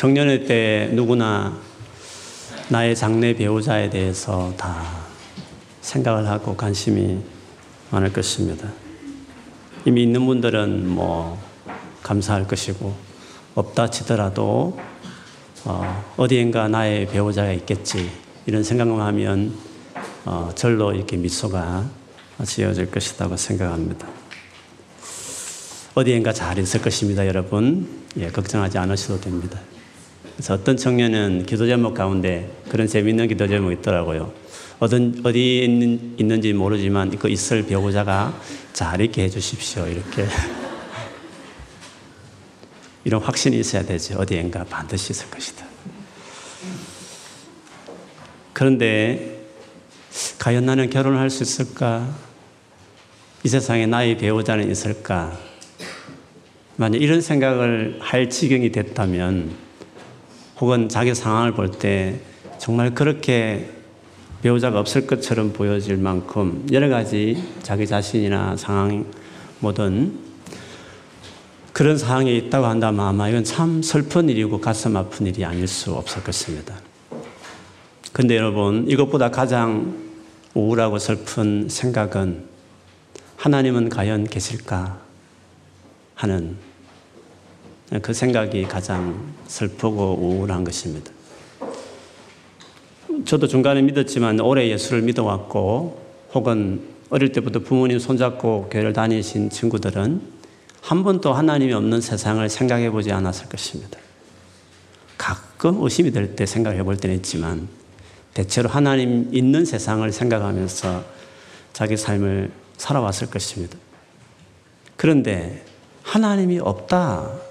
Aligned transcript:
청년의 0.00 0.46
때 0.46 0.88
누구나 0.94 1.60
나의 2.70 2.96
장래 2.96 3.34
배우자에 3.34 3.90
대해서 3.90 4.50
다 4.56 4.82
생각을 5.82 6.26
하고 6.26 6.56
관심이 6.56 7.18
많을 7.90 8.10
것입니다. 8.10 8.66
이미 9.84 10.04
있는 10.04 10.24
분들은 10.24 10.88
뭐 10.88 11.38
감사할 12.02 12.48
것이고 12.48 12.96
없다 13.54 13.90
치더라도 13.90 14.80
어, 15.66 16.12
어디엔가 16.16 16.68
나의 16.68 17.06
배우자가 17.06 17.52
있겠지 17.52 18.10
이런 18.46 18.64
생각만 18.64 19.06
하면 19.08 19.54
어, 20.24 20.50
절로 20.54 20.94
이렇게 20.94 21.18
미소가 21.18 21.84
지어질 22.46 22.90
것이라고 22.90 23.36
생각합니다. 23.36 24.08
어디엔가 25.94 26.32
잘 26.32 26.56
있을 26.56 26.80
것입니다, 26.80 27.26
여러분. 27.26 28.06
예, 28.16 28.28
걱정하지 28.28 28.78
않으셔도 28.78 29.20
됩니다. 29.20 29.60
그래서 30.40 30.54
어떤 30.54 30.78
청년은 30.78 31.44
기도 31.44 31.66
제목 31.66 31.92
가운데 31.92 32.50
그런 32.70 32.86
재미있는 32.86 33.28
기도 33.28 33.46
제목이 33.46 33.74
있더라고요. 33.74 34.32
어떤, 34.78 35.20
어디에 35.22 35.66
있는, 35.66 36.14
있는지 36.18 36.54
모르지만 36.54 37.10
그 37.18 37.28
있을 37.28 37.66
배우자가 37.66 38.34
잘 38.72 39.02
있게 39.02 39.24
해주십시오. 39.24 39.86
이렇게. 39.86 40.24
이런 43.04 43.20
확신이 43.20 43.60
있어야 43.60 43.84
되죠. 43.84 44.18
어디엔가 44.18 44.64
반드시 44.64 45.10
있을 45.10 45.28
것이다. 45.28 45.66
그런데 48.54 49.44
과연 50.38 50.64
나는 50.64 50.88
결혼할 50.88 51.28
수 51.28 51.42
있을까? 51.42 52.16
이 53.44 53.48
세상에 53.50 53.84
나의 53.84 54.16
배우자는 54.16 54.70
있을까? 54.70 55.38
만약 56.76 57.02
이런 57.02 57.20
생각을 57.20 57.98
할 58.00 58.30
지경이 58.30 58.72
됐다면 58.72 59.68
혹은 60.60 60.88
자기 60.88 61.14
상황을 61.14 61.52
볼 61.52 61.70
때 61.70 62.20
정말 62.58 62.94
그렇게 62.94 63.70
배우자가 64.42 64.78
없을 64.78 65.06
것처럼 65.06 65.52
보여질 65.52 65.96
만큼 65.96 66.66
여러 66.72 66.88
가지 66.88 67.42
자기 67.62 67.86
자신이나 67.86 68.56
상황 68.56 69.06
뭐든 69.60 70.18
그런 71.72 71.96
상황에 71.96 72.34
있다고 72.36 72.66
한다면 72.66 73.06
아마 73.06 73.28
이건 73.28 73.44
참 73.44 73.82
슬픈 73.82 74.28
일이고 74.28 74.60
가슴 74.60 74.96
아픈 74.96 75.26
일이 75.26 75.44
아닐 75.44 75.66
수 75.66 75.94
없을 75.94 76.22
것입니다. 76.22 76.74
근데 78.12 78.36
여러분, 78.36 78.86
이것보다 78.88 79.30
가장 79.30 79.94
우울하고 80.52 80.98
슬픈 80.98 81.68
생각은 81.68 82.44
하나님은 83.36 83.88
과연 83.88 84.24
계실까 84.24 84.98
하는 86.16 86.56
그 88.02 88.12
생각이 88.14 88.62
가장 88.64 89.34
슬프고 89.48 90.16
우울한 90.20 90.62
것입니다. 90.62 91.10
저도 93.24 93.48
중간에 93.48 93.82
믿었지만 93.82 94.38
오래 94.40 94.68
예수를 94.68 95.02
믿어왔고 95.02 96.00
혹은 96.32 96.82
어릴 97.10 97.32
때부터 97.32 97.58
부모님 97.58 97.98
손잡고 97.98 98.68
교회를 98.70 98.92
다니신 98.92 99.50
친구들은 99.50 100.22
한 100.80 101.02
번도 101.02 101.32
하나님이 101.32 101.72
없는 101.72 102.00
세상을 102.00 102.48
생각해 102.48 102.90
보지 102.90 103.10
않았을 103.12 103.48
것입니다. 103.48 103.98
가끔 105.18 105.82
의심이 105.82 106.12
될 106.12 106.36
때 106.36 106.46
생각해 106.46 106.84
볼 106.84 106.96
때는 106.96 107.16
있지만 107.16 107.68
대체로 108.32 108.68
하나님 108.68 109.28
있는 109.32 109.64
세상을 109.64 110.10
생각하면서 110.10 111.04
자기 111.72 111.96
삶을 111.96 112.50
살아왔을 112.76 113.28
것입니다. 113.28 113.76
그런데 114.96 115.64
하나님이 116.02 116.60
없다. 116.60 117.49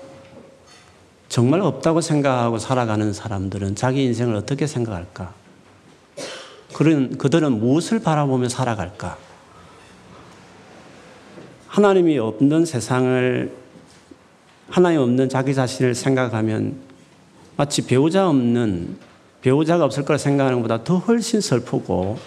정말 1.30 1.62
없다고 1.62 2.02
생각하고 2.02 2.58
살아가는 2.58 3.14
사람들은 3.14 3.76
자기 3.76 4.04
인생을 4.04 4.36
어떻게 4.36 4.66
생각할까? 4.66 5.34
그런, 6.74 7.18
그들은 7.18 7.60
무엇을 7.60 8.00
바라보며 8.02 8.50
살아갈까? 8.50 9.18
하나님이 11.68 12.18
없는 12.18 12.66
세상을, 12.66 13.56
하나님 14.70 15.02
없는 15.02 15.30
자기 15.30 15.54
자신을 15.54 15.94
생각하면 15.94 16.78
마치 17.56 17.86
배우자 17.86 18.28
없는, 18.28 18.98
배우자가 19.42 19.86
없을 19.86 20.06
걸 20.06 20.18
생각하는 20.18 20.58
것보다 20.58 20.84
더 20.84 20.98
훨씬 20.98 21.42
슬프고 21.42 22.18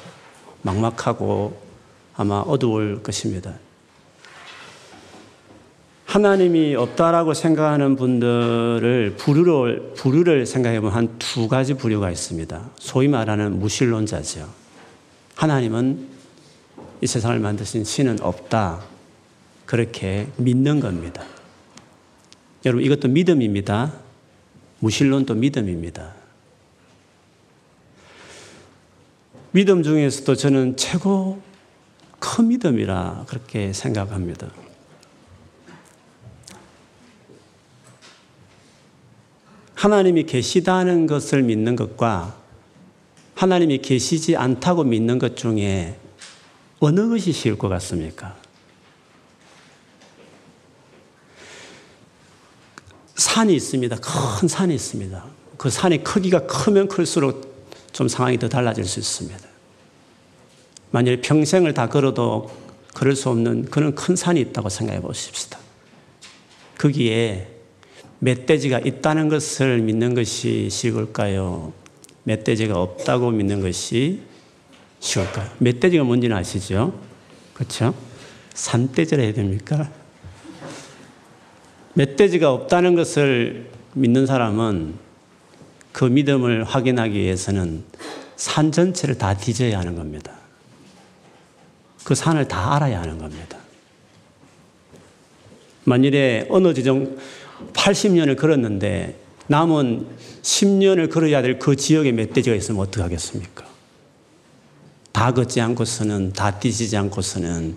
막막하고 0.62 1.60
아마 2.14 2.36
어두울 2.36 3.02
것입니다. 3.02 3.54
하나님이 6.12 6.74
없다라고 6.74 7.32
생각하는 7.32 7.96
분들을 7.96 9.14
부류를, 9.16 9.94
부류를 9.94 10.44
생각해보면 10.44 10.94
한 10.94 11.18
두 11.18 11.48
가지 11.48 11.72
부류가 11.72 12.10
있습니다. 12.10 12.70
소위 12.78 13.08
말하는 13.08 13.58
무신론자죠. 13.58 14.46
하나님은 15.36 16.08
이 17.00 17.06
세상을 17.06 17.38
만드신 17.38 17.84
신은 17.84 18.20
없다. 18.20 18.82
그렇게 19.64 20.28
믿는 20.36 20.80
겁니다. 20.80 21.24
여러분, 22.66 22.84
이것도 22.84 23.08
믿음입니다. 23.08 23.94
무신론도 24.80 25.32
믿음입니다. 25.32 26.12
믿음 29.52 29.82
중에서도 29.82 30.34
저는 30.34 30.76
최고 30.76 31.40
큰 32.18 32.48
믿음이라 32.48 33.24
그렇게 33.28 33.72
생각합니다. 33.72 34.50
하나님이 39.74 40.24
계시다는 40.24 41.06
것을 41.06 41.42
믿는 41.42 41.76
것과 41.76 42.36
하나님이 43.34 43.78
계시지 43.78 44.36
않다고 44.36 44.84
믿는 44.84 45.18
것 45.18 45.36
중에 45.36 45.96
어느 46.80 47.08
것이 47.08 47.32
쉬울 47.32 47.56
것 47.56 47.68
같습니까? 47.68 48.36
산이 53.14 53.54
있습니다. 53.54 53.96
큰 53.96 54.48
산이 54.48 54.74
있습니다. 54.74 55.24
그 55.56 55.70
산의 55.70 56.02
크기가 56.02 56.46
크면 56.46 56.88
클수록 56.88 57.52
좀 57.92 58.08
상황이 58.08 58.38
더 58.38 58.48
달라질 58.48 58.84
수 58.84 59.00
있습니다. 59.00 59.48
만일 60.90 61.20
평생을 61.20 61.72
다 61.72 61.88
걸어도 61.88 62.50
걸을 62.94 63.16
수 63.16 63.30
없는 63.30 63.66
그런 63.66 63.94
큰 63.94 64.16
산이 64.16 64.40
있다고 64.40 64.68
생각해 64.68 65.00
보십시다. 65.00 65.58
거기에 66.78 67.48
멧돼지가 68.24 68.78
있다는 68.78 69.28
것을 69.28 69.80
믿는 69.80 70.14
것이 70.14 70.70
쉬울까요? 70.70 71.72
멧돼지가 72.22 72.80
없다고 72.80 73.32
믿는 73.32 73.60
것이 73.60 74.20
쉬울까요? 75.00 75.50
멧돼지가 75.58 76.04
뭔지는 76.04 76.36
아시죠? 76.36 76.96
그렇죠? 77.52 77.92
산돼지라 78.54 79.24
해야 79.24 79.32
됩니까? 79.32 79.90
멧돼지가 81.94 82.52
없다는 82.52 82.94
것을 82.94 83.68
믿는 83.94 84.26
사람은 84.26 84.94
그 85.90 86.04
믿음을 86.04 86.62
확인하기 86.62 87.18
위해서는 87.18 87.82
산 88.36 88.70
전체를 88.70 89.18
다 89.18 89.36
뒤져야 89.36 89.80
하는 89.80 89.96
겁니다. 89.96 90.32
그 92.04 92.14
산을 92.14 92.46
다 92.46 92.76
알아야 92.76 93.00
하는 93.00 93.18
겁니다. 93.18 93.58
만일에 95.84 96.46
어느 96.48 96.72
지정 96.72 97.16
80년을 97.72 98.36
걸었는데 98.36 99.18
남은 99.48 100.06
10년을 100.42 101.10
걸어야 101.10 101.42
될 101.42 101.58
그 101.58 101.76
지역에 101.76 102.12
멧돼지가 102.12 102.56
있으면 102.56 102.80
어떡하겠습니까? 102.80 103.64
다 105.12 105.32
걷지 105.32 105.60
않고서는, 105.60 106.32
다 106.32 106.58
뛰지 106.58 106.96
않고서는 106.96 107.76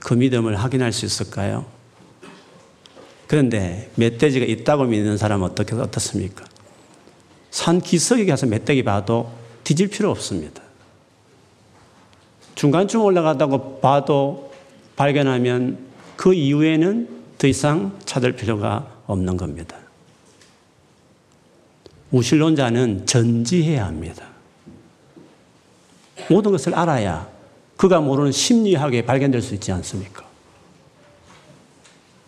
그 0.00 0.14
믿음을 0.14 0.56
확인할 0.56 0.92
수 0.92 1.06
있을까요? 1.06 1.66
그런데 3.26 3.90
멧돼지가 3.94 4.44
있다고 4.44 4.84
믿는 4.84 5.16
사람은 5.16 5.46
어떻게, 5.46 5.74
어떻습니까? 5.76 6.44
산 7.50 7.80
기슭에 7.80 8.26
가서 8.26 8.46
멧돼지 8.46 8.82
봐도 8.82 9.30
뒤질 9.62 9.88
필요 9.88 10.10
없습니다. 10.10 10.62
중간쯤 12.56 13.02
올라가다고 13.02 13.80
봐도 13.80 14.52
발견하면 14.96 15.78
그 16.16 16.34
이후에는 16.34 17.19
더 17.40 17.46
이상 17.46 17.98
찾을 18.04 18.32
필요가 18.32 18.86
없는 19.06 19.38
겁니다. 19.38 19.74
무신론자는 22.10 23.06
전지해야 23.06 23.86
합니다. 23.86 24.26
모든 26.28 26.52
것을 26.52 26.74
알아야 26.74 27.26
그가 27.78 28.00
모르는 28.00 28.30
심리학에 28.30 29.06
발견될 29.06 29.40
수 29.40 29.54
있지 29.54 29.72
않습니까? 29.72 30.22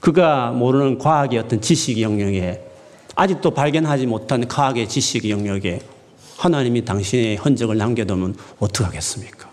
그가 0.01 0.51
모르는 0.51 0.97
과학의 0.97 1.41
어떤 1.41 1.61
지식 1.61 2.01
영역에 2.01 2.65
아직도 3.15 3.51
발견하지 3.51 4.07
못한 4.07 4.49
과학의 4.49 4.89
지식 4.89 5.29
영역에 5.29 5.83
하나님이 6.39 6.87
당신의 6.87 7.37
흔적을 7.37 7.77
남겨두면 7.77 8.35
어떡하겠습니까? 8.61 9.52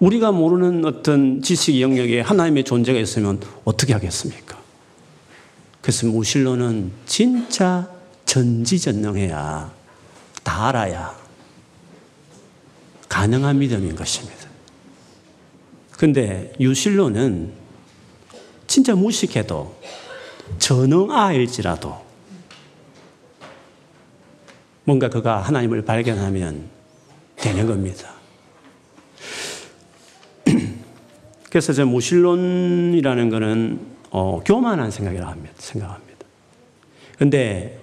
우리가 0.00 0.30
모르는 0.32 0.84
어떤 0.84 1.42
지식 1.42 1.80
영역에 1.80 2.20
하나님의 2.20 2.64
존재가 2.64 2.98
있으면 3.00 3.40
어떻게 3.64 3.92
하겠습니까? 3.92 4.56
그래서 5.80 6.06
무신론은 6.06 6.92
진짜 7.06 7.88
전지전능해야 8.26 9.72
다 10.44 10.68
알아야 10.68 11.16
가능한 13.08 13.58
믿음인 13.58 13.96
것입니다. 13.96 14.48
근데 15.92 16.52
유실론은 16.60 17.52
진짜 18.66 18.94
무식해도 18.94 19.80
전능아일지라도 20.58 22.06
뭔가 24.84 25.08
그가 25.08 25.40
하나님을 25.40 25.84
발견하면 25.84 26.68
되는 27.36 27.66
겁니다. 27.66 28.17
그래서 31.50 31.72
저 31.72 31.86
무신론이라는 31.86 33.30
것은 33.30 33.80
어, 34.10 34.40
교만한 34.44 34.90
생각이라고 34.90 35.30
합니다. 35.30 35.54
생각합니다. 35.58 36.26
근데 37.18 37.78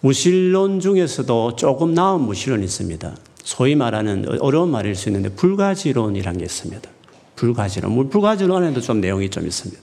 무신론 0.00 0.80
중에서도 0.80 1.56
조금 1.56 1.94
나은 1.94 2.22
무신론이 2.22 2.64
있습니다. 2.64 3.16
소위 3.44 3.74
말하는 3.74 4.26
어려운 4.40 4.70
말일 4.70 4.94
수 4.94 5.08
있는데 5.08 5.28
불가지론이라는 5.30 6.38
게 6.38 6.44
있습니다. 6.44 6.90
불가지론. 7.36 8.08
불가지론에도 8.08 8.80
좀 8.80 9.00
내용이 9.00 9.28
좀 9.30 9.46
있습니다. 9.46 9.80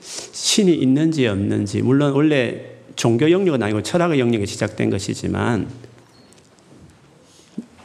신이 0.00 0.74
있는지 0.74 1.26
없는지, 1.26 1.82
물론 1.82 2.12
원래 2.12 2.74
종교 2.94 3.30
영역은 3.30 3.62
아니고 3.62 3.82
철학의 3.82 4.20
영역이 4.20 4.46
시작된 4.46 4.90
것이지만 4.90 5.68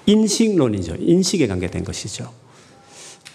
인식론이죠. 0.05 0.95
인식에 0.99 1.47
관계된 1.47 1.83
것이죠. 1.83 2.38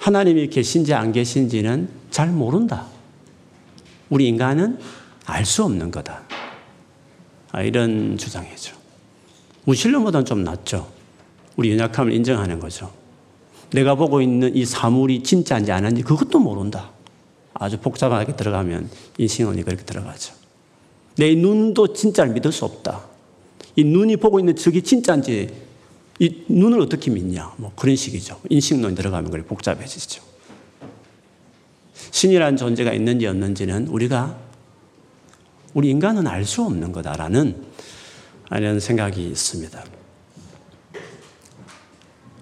하나님이 0.04 0.48
계신지 0.48 0.92
안 0.92 1.12
계신지는 1.12 1.88
잘 2.10 2.28
모른다. 2.28 2.88
우리 4.10 4.28
인간은 4.28 4.78
알 5.24 5.46
수 5.46 5.64
없는 5.64 5.90
거다. 5.90 6.20
아, 7.52 7.62
이런 7.62 8.18
주장이죠. 8.18 8.76
무신론보다는 9.64 10.26
좀 10.26 10.44
낫죠. 10.44 10.92
우리 11.56 11.72
연약함을 11.72 12.12
인정하는 12.12 12.60
거죠. 12.60 12.92
내가 13.72 13.94
보고 13.94 14.20
있는 14.20 14.54
이 14.54 14.66
사물이 14.66 15.22
진짜인지 15.22 15.72
아닌지 15.72 16.02
그것도 16.02 16.38
모른다. 16.38 16.90
아주 17.54 17.78
복잡하게 17.78 18.36
들어가면 18.36 18.90
인신론이 19.16 19.62
그렇게 19.62 19.84
들어가죠. 19.86 20.34
내 21.16 21.34
눈도 21.34 21.94
진짜를 21.94 22.34
믿을 22.34 22.52
수 22.52 22.66
없다. 22.66 23.00
이 23.76 23.84
눈이 23.84 24.18
보고 24.18 24.38
있는 24.38 24.54
저게 24.54 24.82
진짜인지 24.82 25.48
이 26.19 26.44
눈을 26.49 26.81
어떻게 26.81 27.11
믿냐. 27.11 27.55
뭐 27.56 27.72
그런 27.75 27.96
식이죠. 27.96 28.40
인식론이 28.49 28.94
들어가면 28.94 29.31
그게 29.31 29.44
복잡해지죠. 29.44 30.22
신이라는 32.11 32.56
존재가 32.56 32.93
있는지 32.93 33.26
없는지는 33.26 33.88
우리가 33.88 34.38
우리 35.75 35.90
인간은 35.90 36.26
알 36.26 36.44
수 36.44 36.62
없는 36.62 36.93
거다라는 36.93 37.64
이런 38.52 38.78
생각이 38.78 39.26
있습니다. 39.26 39.84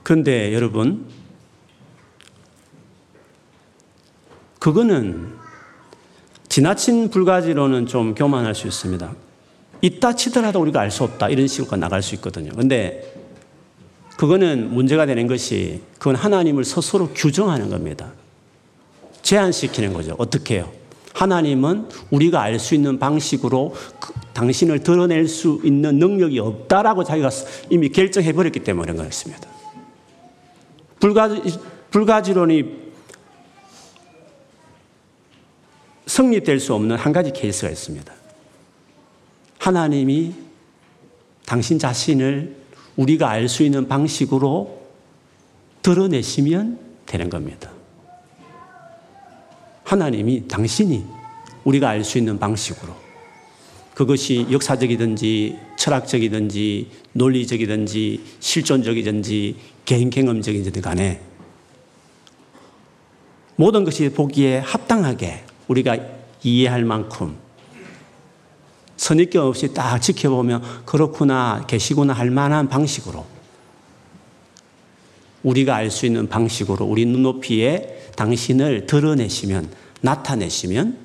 그런데 0.03 0.53
여러분, 0.53 1.07
그거는 4.59 5.33
지나친 6.49 7.09
불가지로는 7.09 7.87
좀 7.87 8.15
교만할 8.15 8.55
수 8.55 8.67
있습니다. 8.67 9.15
있다 9.81 10.15
치더라도 10.15 10.61
우리가 10.61 10.81
알 10.81 10.91
수 10.91 11.03
없다. 11.05 11.31
이런 11.31 11.49
식으로 11.49 11.79
나갈 11.79 12.03
수 12.03 12.15
있거든요. 12.17 12.53
근데 12.53 13.22
그거는 14.17 14.73
문제가 14.73 15.07
되는 15.07 15.27
것이 15.27 15.81
그건 15.99 16.17
하나님을 16.17 16.65
스스로 16.65 17.09
규정하는 17.09 17.71
겁니다. 17.71 18.13
제한시키는 19.23 19.93
거죠. 19.93 20.15
어떻게 20.19 20.57
해요? 20.57 20.73
하나님은 21.15 21.89
우리가 22.11 22.41
알 22.41 22.59
수 22.59 22.75
있는 22.75 22.99
방식으로 22.99 23.75
그 24.01 24.13
당신을 24.33 24.83
드러낼 24.83 25.29
수 25.29 25.61
있는 25.63 25.99
능력이 25.99 26.39
없다라고 26.39 27.05
자기가 27.05 27.31
이미 27.71 27.89
결정해 27.91 28.33
버렸기 28.33 28.61
때문에 28.61 28.93
그런 28.93 29.07
것입니다. 29.07 29.49
불가지, 30.99 31.59
불가지론이 31.91 32.83
성립될 36.07 36.61
수 36.61 36.75
없는 36.75 36.97
한 36.97 37.13
가지 37.13 37.33
케이스가 37.33 37.71
있습니다. 37.71 38.13
하나님이 39.59 40.35
당신 41.45 41.79
자신을 41.79 42.62
우리가 43.03 43.29
알 43.29 43.49
수 43.49 43.65
있는 43.65 43.89
방식으로 43.89 44.81
드러내시면 45.83 46.79
되는 47.05 47.29
겁니다. 47.29 47.71
하나님이 49.85 50.47
당신이 50.47 51.05
우리가 51.65 51.89
알 51.89 52.05
수 52.05 52.19
있는 52.19 52.39
방식으로 52.39 52.95
그것이 53.95 54.47
역사적이든지 54.51 55.59
철학적이든지 55.77 56.91
논리적이든지 57.13 58.25
실존적이든지 58.41 59.57
개인 59.85 60.09
경험적이든지 60.09 60.81
간에 60.81 61.21
모든 63.57 63.85
것이 63.85 64.09
보기에 64.11 64.59
합당하게 64.59 65.45
우리가 65.69 65.99
이해할 66.43 66.85
만큼 66.85 67.37
선입견 69.03 69.45
없이 69.45 69.75
딱 69.75 69.99
지켜보면 69.99 70.85
그렇구나, 70.87 71.65
계시구나 71.67 72.13
할 72.13 72.31
만한 72.31 72.69
방식으로 72.69 73.27
우리가 75.43 75.75
알 75.75 75.91
수 75.91 76.07
있는 76.07 76.29
방식으로 76.29 76.85
우리 76.85 77.05
눈높이에 77.05 78.11
당신을 78.15 78.87
드러내시면, 78.87 79.69
나타내시면 80.03 80.99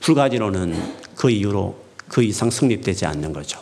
불가지로는 0.00 0.74
그 1.14 1.30
이후로 1.30 1.78
그 2.08 2.24
이상 2.24 2.50
성립되지 2.50 3.06
않는 3.06 3.32
거죠. 3.32 3.60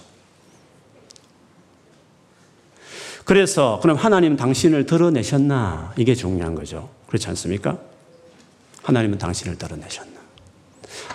그래서 3.27 3.81
그럼 3.83 3.99
하나님 3.99 4.35
당신을 4.37 4.87
드러내셨나? 4.87 5.93
이게 5.99 6.15
중요한 6.15 6.55
거죠. 6.55 6.89
그렇지 7.07 7.29
않습니까? 7.29 7.79
하나님은 8.83 9.19
당신을 9.19 9.59
드러내셨나? 9.59 10.19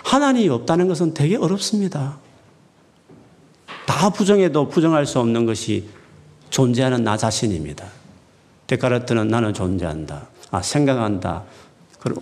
하나님이 0.04 0.48
없다는 0.50 0.86
것은 0.86 1.14
되게 1.14 1.34
어렵습니다. 1.34 2.22
다 3.86 4.10
부정해도 4.10 4.68
부정할 4.68 5.06
수 5.06 5.18
없는 5.20 5.46
것이 5.46 5.88
존재하는 6.50 7.04
나 7.04 7.16
자신입니다. 7.16 7.86
데카르트는 8.66 9.28
나는 9.28 9.52
존재한다. 9.52 10.28
아, 10.50 10.62
생각한다. 10.62 11.44
그럼, 11.98 12.18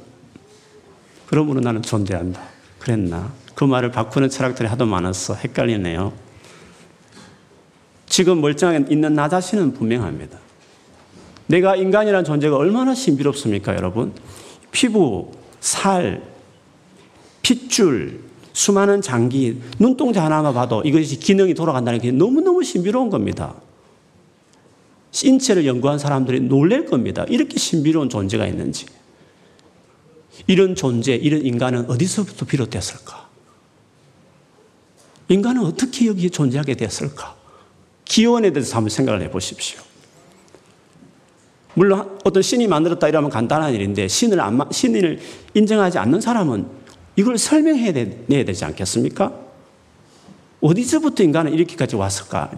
그러므로 1.26 1.60
나는 1.60 1.82
존재한다. 1.82 2.42
그랬나? 2.78 3.32
그 3.54 3.64
말을 3.64 3.90
바꾸는 3.92 4.28
철학들이 4.31 4.69
하도 4.69 4.86
많았어. 4.86 5.34
헷갈리네요. 5.34 6.12
지금 8.06 8.40
멀쩡하게 8.40 8.86
있는 8.90 9.14
나 9.14 9.28
자신은 9.28 9.74
분명합니다. 9.74 10.38
내가 11.46 11.76
인간이라는 11.76 12.24
존재가 12.24 12.56
얼마나 12.56 12.94
신비롭습니까, 12.94 13.74
여러분? 13.76 14.14
피부, 14.70 15.32
살, 15.60 16.22
핏줄, 17.42 18.20
수많은 18.52 19.00
장기, 19.00 19.60
눈동자 19.78 20.24
하나만 20.24 20.52
봐도 20.54 20.82
이것이 20.82 21.18
기능이 21.18 21.54
돌아간다는 21.54 22.00
게 22.00 22.10
너무너무 22.10 22.62
신비로운 22.62 23.10
겁니다. 23.10 23.54
인체를 25.24 25.66
연구한 25.66 25.98
사람들이 25.98 26.40
놀랄 26.40 26.86
겁니다. 26.86 27.24
이렇게 27.28 27.58
신비로운 27.58 28.08
존재가 28.08 28.46
있는지. 28.46 28.86
이런 30.46 30.74
존재, 30.74 31.14
이런 31.14 31.44
인간은 31.44 31.90
어디서부터 31.90 32.46
비롯됐을까? 32.46 33.28
인간은 35.28 35.64
어떻게 35.64 36.06
여기에 36.06 36.30
존재하게 36.30 36.74
됐을까? 36.74 37.36
기원에 38.04 38.52
대해서 38.52 38.76
한번 38.76 38.90
생각을 38.90 39.22
해 39.22 39.30
보십시오. 39.30 39.80
물론 41.74 42.18
어떤 42.24 42.42
신이 42.42 42.66
만들었다 42.66 43.08
이러면 43.08 43.30
간단한 43.30 43.72
일인데 43.72 44.08
신을 44.08 44.40
안, 44.40 44.60
신을 44.70 45.20
인정하지 45.54 45.98
않는 45.98 46.20
사람은 46.20 46.81
이걸 47.16 47.38
설명해야 47.38 47.92
되지 47.92 48.64
않겠습니까? 48.64 49.32
어디서부터 50.60 51.22
인간은 51.22 51.52
이렇게까지 51.52 51.96
왔을까? 51.96 52.52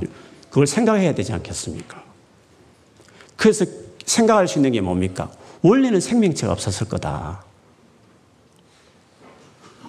그걸 0.49 0.67
생각해야 0.67 1.15
되지 1.15 1.33
않겠습니까? 1.33 2.03
그래서 3.37 3.65
생각할 4.07 4.47
수 4.47 4.59
있는 4.59 4.73
게 4.73 4.81
뭡니까? 4.81 5.31
원래는 5.63 6.01
생명체가 6.01 6.53
없었을 6.53 6.89
거다. 6.89 7.43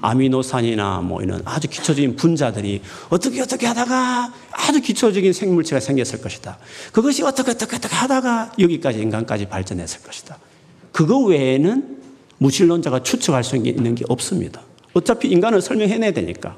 아미노산이나 0.01 1.01
뭐 1.01 1.21
이런 1.21 1.41
아주 1.45 1.67
기초적인 1.67 2.15
분자들이 2.15 2.81
어떻게 3.09 3.41
어떻게 3.41 3.65
하다가 3.65 4.33
아주 4.51 4.81
기초적인 4.81 5.33
생물체가 5.33 5.79
생겼을 5.79 6.21
것이다. 6.21 6.57
그것이 6.91 7.23
어떻게 7.23 7.51
어떻게 7.51 7.75
어떻게 7.75 7.95
하다가 7.95 8.53
여기까지 8.59 8.99
인간까지 8.99 9.47
발전했을 9.47 10.01
것이다. 10.03 10.37
그거 10.91 11.19
외에는 11.19 11.94
무신론자가 12.37 13.03
추측할 13.03 13.43
수 13.43 13.55
있는 13.55 13.95
게 13.95 14.05
없습니다. 14.09 14.61
어차피 14.93 15.27
인간을 15.29 15.61
설명해내야 15.61 16.11
되니까. 16.11 16.57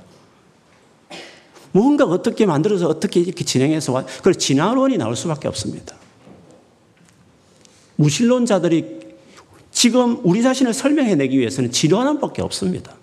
뭔가 1.71 2.05
어떻게 2.05 2.45
만들어서 2.45 2.87
어떻게 2.87 3.19
이렇게 3.19 3.43
진행해서 3.43 4.05
그 4.23 4.33
진화론이 4.33 4.97
나올 4.97 5.15
수밖에 5.15 5.47
없습니다. 5.47 5.95
무신론자들이 7.97 8.97
지금 9.71 10.19
우리 10.23 10.41
자신을 10.41 10.73
설명해내기 10.73 11.37
위해서는 11.37 11.71
진화론밖에 11.71 12.41
없습니다. 12.41 12.95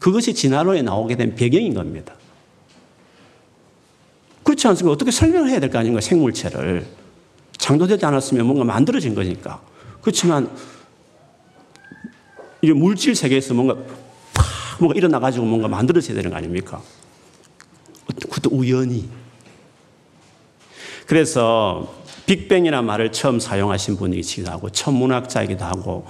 그것이 0.00 0.34
진화론에 0.34 0.82
나오게 0.82 1.16
된 1.16 1.34
배경인 1.34 1.74
겁니다. 1.74 2.14
그렇지 4.44 4.66
않습니까? 4.68 4.92
어떻게 4.92 5.10
설명을 5.10 5.50
해야 5.50 5.60
될 5.60 5.70
거 5.70 5.78
아닌가, 5.78 6.00
생물체를. 6.00 6.86
창조되지 7.58 8.04
않았으면 8.06 8.46
뭔가 8.46 8.64
만들어진 8.64 9.14
거니까. 9.14 9.60
그렇지만, 10.00 10.50
이 12.62 12.72
물질 12.72 13.14
세계에서 13.14 13.54
뭔가 13.54 13.74
팍 14.34 14.46
뭔가 14.78 14.96
일어나가지고 14.96 15.44
뭔가 15.44 15.68
만들어져야 15.68 16.16
되는 16.16 16.30
거 16.30 16.36
아닙니까? 16.36 16.82
그것도 18.06 18.50
우연히. 18.50 19.08
그래서 21.06 21.94
빅뱅이라는 22.26 22.86
말을 22.86 23.12
처음 23.12 23.40
사용하신 23.40 23.96
분이기도 23.96 24.50
하고, 24.50 24.70
천문학자이기도 24.70 25.64
하고, 25.64 26.06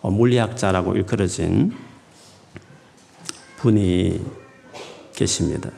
어, 0.00 0.10
물리학자라고 0.10 0.96
일컬어진 0.96 1.72
분이 3.58 4.20
계십니다. 5.14 5.70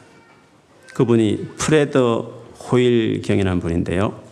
그분이 0.94 1.54
프레더 1.56 2.40
호일경이라는 2.70 3.58
분인데요. 3.60 4.22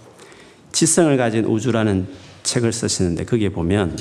지성을 0.71 1.17
가진 1.17 1.45
우주라는 1.47 2.07
책을 2.43 2.73
쓰시는데 2.73 3.25
거기에 3.25 3.49
보면 3.49 3.99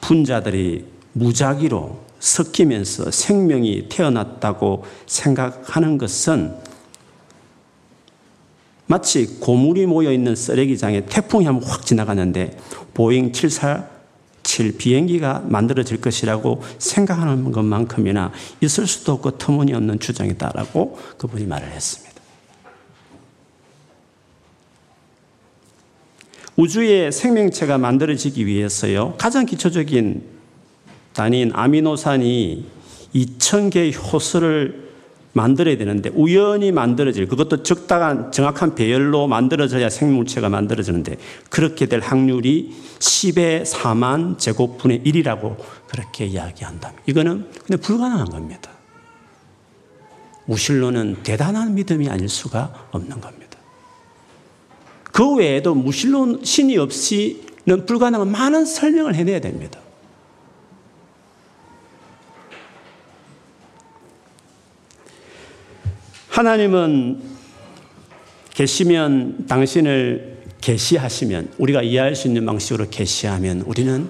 분자들이 0.00 0.84
무작위로 1.12 2.00
섞이면서 2.20 3.10
생명이 3.10 3.88
태어났다고 3.88 4.84
생각하는 5.06 5.98
것은 5.98 6.54
마치 8.86 9.26
고물이 9.40 9.86
모여 9.86 10.10
있는 10.12 10.34
쓰레기장에 10.34 11.04
태풍이 11.06 11.44
한 11.44 11.60
번 11.60 11.68
확 11.68 11.84
지나가는데 11.84 12.58
보잉 12.94 13.32
747 13.32 14.78
비행기가 14.78 15.44
만들어질 15.46 16.00
것이라고 16.00 16.62
생각하는 16.78 17.52
것만큼이나 17.52 18.32
있을 18.62 18.86
수도 18.86 19.12
없고 19.12 19.38
터무니없는 19.38 20.00
주장이다라고 20.00 20.98
그분이 21.18 21.44
말을 21.46 21.70
했습니다. 21.70 22.08
우주의 26.56 27.12
생명체가 27.12 27.78
만들어지기 27.78 28.46
위해서요, 28.46 29.14
가장 29.18 29.46
기초적인 29.46 30.37
단위인 31.18 31.50
아미노산이 31.52 32.64
2000개의 33.12 33.92
효소를 33.92 34.88
만들어야 35.32 35.76
되는데 35.76 36.10
우연히 36.14 36.70
만들어질 36.70 37.26
그것도 37.26 37.64
적당한 37.64 38.30
정확한 38.30 38.76
배열로 38.76 39.26
만들어져야 39.26 39.90
생물체가 39.90 40.48
만들어지는데 40.48 41.16
그렇게 41.50 41.86
될 41.86 42.00
확률이 42.00 42.72
10의 43.00 43.64
4만 43.64 44.38
제곱분의 44.38 45.00
1이라고 45.00 45.56
그렇게 45.88 46.26
이야기한다면 46.26 47.00
이거는 47.06 47.48
근데 47.66 47.82
불가능한 47.82 48.30
겁니다. 48.30 48.70
무신론은 50.46 51.24
대단한 51.24 51.74
믿음이 51.74 52.08
아닐 52.08 52.28
수가 52.28 52.88
없는 52.92 53.20
겁니다. 53.20 53.58
그 55.12 55.34
외에도 55.34 55.74
무신론 55.74 56.44
신이 56.44 56.78
없이는 56.78 57.86
불가능한 57.86 58.30
많은 58.30 58.64
설명을 58.64 59.16
해내야 59.16 59.40
됩니다. 59.40 59.80
하나님은 66.38 67.20
계시면 68.50 69.48
당신을 69.48 70.44
계시하시면 70.60 71.54
우리가 71.58 71.82
이해할 71.82 72.14
수 72.14 72.28
있는 72.28 72.46
방식으로 72.46 72.86
계시하면 72.90 73.62
우리는 73.62 74.08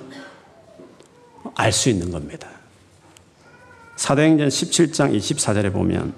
알 1.55 1.73
수 1.73 1.89
있는 1.89 2.11
겁니다. 2.11 2.51
사도행전 3.97 4.49
17장 4.49 5.17
24절에 5.17 5.73
보면 5.73 6.13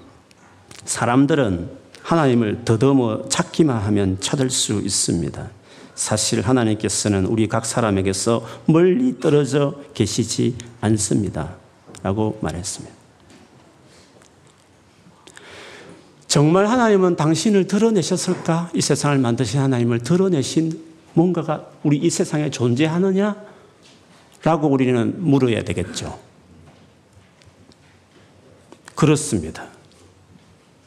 사람들은 0.83 1.69
하나님을 2.01 2.65
더듬어 2.65 3.29
찾기만 3.29 3.77
하면 3.77 4.17
찾을 4.19 4.49
수 4.49 4.81
있습니다. 4.81 5.49
사실 5.95 6.41
하나님께서는 6.41 7.25
우리 7.25 7.47
각 7.47 7.65
사람에게서 7.65 8.45
멀리 8.65 9.17
떨어져 9.21 9.79
계시지 9.93 10.57
않습니다. 10.81 11.55
라고 12.03 12.37
말했습니다. 12.41 13.00
정말 16.31 16.65
하나님은 16.65 17.17
당신을 17.17 17.67
드러내셨을까? 17.67 18.71
이 18.73 18.79
세상을 18.79 19.17
만드신 19.17 19.59
하나님을 19.59 19.99
드러내신 19.99 20.81
뭔가가 21.11 21.67
우리 21.83 21.97
이 21.97 22.09
세상에 22.09 22.49
존재하느냐? 22.49 23.35
라고 24.41 24.69
우리는 24.69 25.13
물어야 25.17 25.61
되겠죠. 25.65 26.17
그렇습니다. 28.95 29.67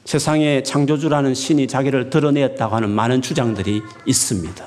세상에 0.07 0.63
창조주라는 0.63 1.35
신이 1.35 1.69
자기를 1.69 2.09
드러내었다고 2.09 2.77
하는 2.77 2.89
많은 2.89 3.21
주장들이 3.21 3.83
있습니다. 4.07 4.67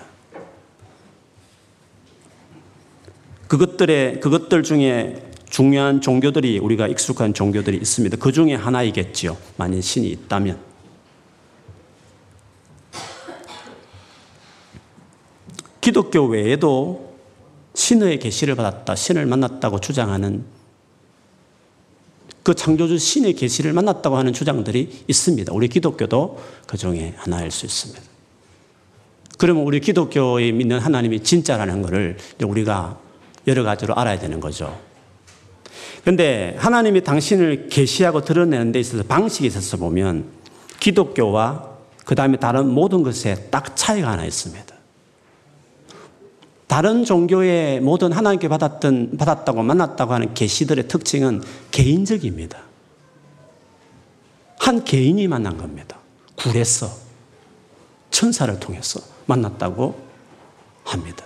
그것들의, 3.48 4.19
그것들 4.19 4.62
중에 4.62 5.24
중요한 5.50 6.01
종교들이 6.01 6.60
우리가 6.60 6.88
익숙한 6.88 7.34
종교들이 7.34 7.77
있습니다. 7.77 8.17
그 8.17 8.31
중에 8.31 8.53
하나이겠지요. 8.53 9.36
만약 9.57 9.81
신이 9.81 10.07
있다면. 10.10 10.66
기독교 15.88 16.25
외에도 16.25 17.13
신의 17.74 18.20
계시를 18.20 18.56
받았다, 18.56 18.94
신을 18.94 19.25
만났다고 19.25 19.79
주장하는 19.79 20.44
그 22.44 22.53
창조주 22.53 22.98
신의 22.98 23.36
계시를 23.36 23.72
만났다고 23.72 24.17
하는 24.17 24.34
주장들이 24.34 25.06
있습니다. 25.08 25.53
우리 25.53 25.70
기독교도 25.70 26.44
그 26.67 26.75
중에 26.75 27.13
하나일 27.15 27.51
수 27.51 27.65
있습니다. 27.65 28.01
그러면 29.38 29.63
우리 29.63 29.79
기독교에 29.79 30.51
믿는 30.51 30.79
하나님이 30.79 31.24
진짜라는 31.24 31.82
것을 31.82 32.17
우리가 32.44 33.00
여러 33.48 33.63
가지로 33.63 33.96
알아야 33.96 34.20
되는 34.20 34.41
거죠. 34.41 34.77
근데 36.03 36.58
하나님이 36.58 37.01
당신을 37.06 37.70
계시하고 37.70 38.25
드러내는 38.25 38.74
데 38.74 38.82
있어서 38.82 39.03
방식이 39.03 39.48
있어서 39.48 39.77
보면 39.77 40.25
기독교와 40.82 41.77
그 42.03 42.13
다음에 42.13 42.36
다른 42.36 42.67
모든 42.67 43.03
것에 43.03 43.48
딱 43.51 43.77
차이가 43.77 44.12
하나 44.12 44.25
있습니다. 44.25 44.76
다른 46.67 47.05
종교의 47.05 47.79
모든 47.79 48.12
하나님께 48.12 48.50
받았던, 48.50 49.17
받았다고 49.17 49.63
만났다고 49.63 50.13
하는 50.13 50.33
계시들의 50.33 50.88
특징은 50.88 51.41
개인적입니다. 51.71 52.59
한 54.59 54.83
개인이 54.83 55.25
만난 55.27 55.57
겁니다. 55.57 55.97
굴에서 56.36 56.89
천사를 58.12 58.59
통해서 58.59 59.00
만났다고 59.25 59.97
합니다. 60.83 61.25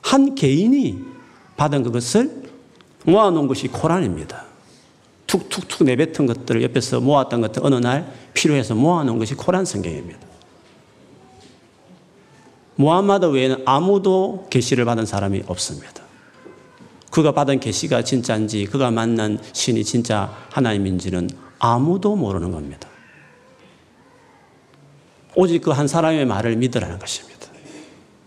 한 0.00 0.34
개인이 0.34 0.98
받은 1.56 1.82
그것을 1.82 2.44
모아놓은 3.04 3.48
것이 3.48 3.68
코란입니다. 3.68 4.44
툭툭툭 5.26 5.84
내뱉은 5.84 6.26
것들을 6.26 6.62
옆에서 6.62 7.00
모았던 7.00 7.42
것들 7.42 7.64
어느 7.64 7.74
날 7.74 8.10
필요해서 8.32 8.74
모아놓은 8.74 9.18
것이 9.18 9.34
코란 9.34 9.66
성경입니다. 9.66 10.27
무함마드 12.78 13.26
외에는 13.26 13.62
아무도 13.66 14.46
계시를 14.50 14.84
받은 14.84 15.04
사람이 15.04 15.42
없습니다. 15.48 16.04
그가 17.10 17.32
받은 17.32 17.58
계시가 17.58 18.04
진짜인지 18.04 18.66
그가 18.66 18.92
만난 18.92 19.40
신이 19.52 19.82
진짜 19.82 20.32
하나님인지는 20.50 21.28
아무도 21.58 22.14
모르는 22.14 22.52
겁니다. 22.52 22.88
오직 25.34 25.60
그 25.62 25.72
한 25.72 25.88
사람의 25.88 26.24
말을 26.26 26.54
믿으라는 26.56 27.00
것입니다. 27.00 27.48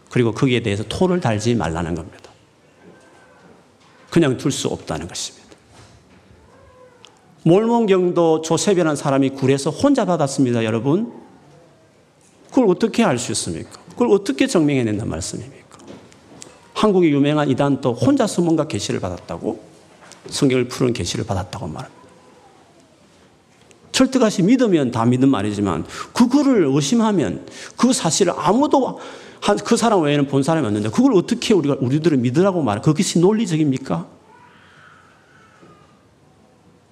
그리고 0.09 0.33
거기에 0.33 0.61
대해서 0.61 0.83
토를 0.89 1.21
달지 1.21 1.55
말라는 1.55 1.95
겁니다. 1.95 2.29
그냥 4.09 4.35
둘 4.35 4.51
수 4.51 4.67
없다는 4.67 5.07
것입니다. 5.07 5.47
몰몬경도 7.43 8.41
조셉이라는 8.41 8.97
사람이 8.97 9.29
굴에서 9.29 9.69
혼자 9.69 10.03
받았습니다, 10.03 10.65
여러분. 10.65 11.13
그걸 12.49 12.67
어떻게 12.67 13.05
알 13.05 13.17
수 13.17 13.31
있습니까? 13.31 13.80
그걸 13.91 14.09
어떻게 14.09 14.47
증명해낸단 14.47 15.07
말씀입니까? 15.07 15.77
한국의 16.73 17.11
유명한 17.11 17.49
이단도 17.49 17.93
혼자서 17.93 18.41
뭔가 18.41 18.67
계시를 18.67 18.99
받았다고 18.99 19.63
성경을 20.29 20.67
푸는 20.67 20.93
계시를 20.93 21.25
받았다고 21.25 21.67
말합니다. 21.67 22.01
철떡같이 23.91 24.43
믿으면 24.43 24.91
다 24.91 25.05
믿는 25.05 25.29
말이지만 25.29 25.85
그거를 26.13 26.65
의심하면 26.65 27.45
그 27.75 27.93
사실을 27.93 28.33
아무도 28.35 28.99
그 29.65 29.75
사람 29.75 30.01
외에는 30.01 30.27
본 30.27 30.43
사람이 30.43 30.65
없는데 30.65 30.89
그걸 30.89 31.13
어떻게 31.13 31.53
우리가 31.53 31.77
우리들을 31.79 32.17
믿으라고 32.17 32.61
말해? 32.63 32.81
그것이 32.81 33.19
논리적입니까? 33.19 34.07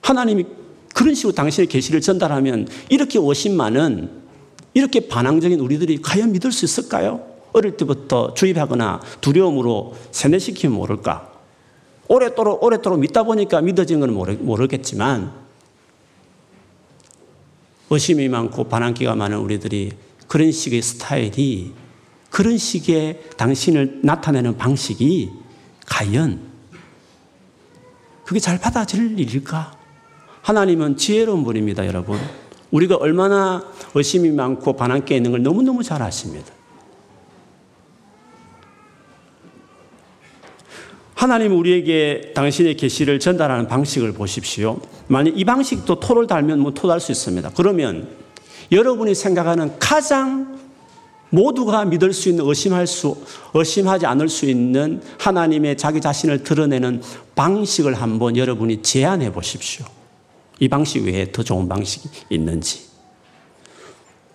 하나님이 0.01 0.45
그런 0.93 1.13
식으로 1.13 1.33
당신의 1.33 1.67
계시를 1.67 2.01
전달하면 2.01 2.67
이렇게 2.89 3.19
오신 3.19 3.55
만은 3.55 4.18
이렇게 4.73 5.07
반항적인 5.07 5.59
우리들이 5.59 6.01
과연 6.01 6.31
믿을 6.31 6.51
수 6.51 6.65
있을까요? 6.65 7.25
어릴 7.53 7.77
때부터 7.77 8.33
주입하거나 8.33 9.01
두려움으로 9.21 9.95
세뇌시키면 10.11 10.75
모를까? 10.75 11.33
오랫도록, 12.07 12.63
오랫도록 12.63 12.99
믿다 12.99 13.23
보니까 13.23 13.61
믿어진 13.61 13.99
건 13.99 14.13
모르겠지만, 14.13 15.31
의심이 17.89 18.29
많고 18.29 18.65
반항기가 18.65 19.15
많은 19.15 19.37
우리들이 19.37 19.91
그런 20.27 20.51
식의 20.51 20.81
스타일이, 20.81 21.73
그런 22.29 22.57
식의 22.57 23.21
당신을 23.37 24.01
나타내는 24.03 24.57
방식이 24.57 25.31
과연 25.87 26.49
그게 28.23 28.39
잘 28.39 28.59
받아들일 28.59 29.19
일일까? 29.19 29.75
하나님은 30.43 30.97
지혜로운 30.97 31.43
분입니다, 31.43 31.87
여러분. 31.87 32.19
우리가 32.71 32.95
얼마나 32.95 33.63
의심이 33.95 34.29
많고 34.31 34.73
반항게 34.73 35.15
있는 35.15 35.31
걸 35.31 35.43
너무너무 35.43 35.83
잘 35.83 36.01
아십니다. 36.01 36.53
하나님 41.15 41.57
우리에게 41.57 42.31
당신의 42.33 42.77
계시를 42.77 43.19
전달하는 43.19 43.67
방식을 43.67 44.13
보십시오. 44.13 44.79
만약 45.07 45.37
이 45.37 45.43
방식도 45.43 45.99
토를 45.99 46.27
달면 46.27 46.59
뭐 46.59 46.73
토달 46.73 47.01
수 47.01 47.11
있습니다. 47.11 47.51
그러면 47.57 48.07
여러분이 48.71 49.15
생각하는 49.15 49.77
가장 49.79 50.57
모두가 51.31 51.85
믿을 51.85 52.13
수 52.13 52.29
있는 52.29 52.45
의심할 52.45 52.87
수 52.87 53.17
의심하지 53.53 54.05
않을 54.05 54.29
수 54.29 54.45
있는 54.45 55.01
하나님의 55.19 55.77
자기 55.77 55.99
자신을 55.99 56.43
드러내는 56.43 57.01
방식을 57.35 57.95
한번 57.95 58.37
여러분이 58.37 58.81
제안해 58.81 59.33
보십시오. 59.33 59.85
이 60.59 60.67
방식 60.67 61.03
외에 61.05 61.31
더 61.31 61.43
좋은 61.43 61.67
방식이 61.67 62.09
있는지. 62.29 62.89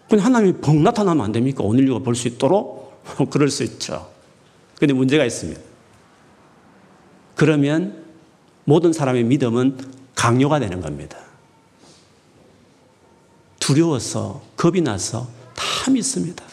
그냥 0.09 0.25
하나님이 0.25 0.61
벙 0.61 0.83
나타나면 0.83 1.25
안 1.25 1.33
됩니까? 1.33 1.63
오늘 1.65 1.87
이거 1.87 1.99
볼 1.99 2.15
수 2.15 2.29
있도록? 2.29 3.03
그럴 3.31 3.49
수 3.51 3.63
있죠. 3.65 4.11
근데 4.79 4.95
문제가 4.95 5.25
있습니다. 5.25 5.61
그러면 7.35 8.05
모든 8.65 8.93
사람의 8.93 9.25
믿음은 9.25 9.79
강요가 10.15 10.59
되는 10.59 10.81
겁니다. 10.81 11.19
두려워서, 13.61 14.43
겁이 14.57 14.81
나서 14.81 15.29
다 15.55 15.91
믿습니다. 15.91 16.45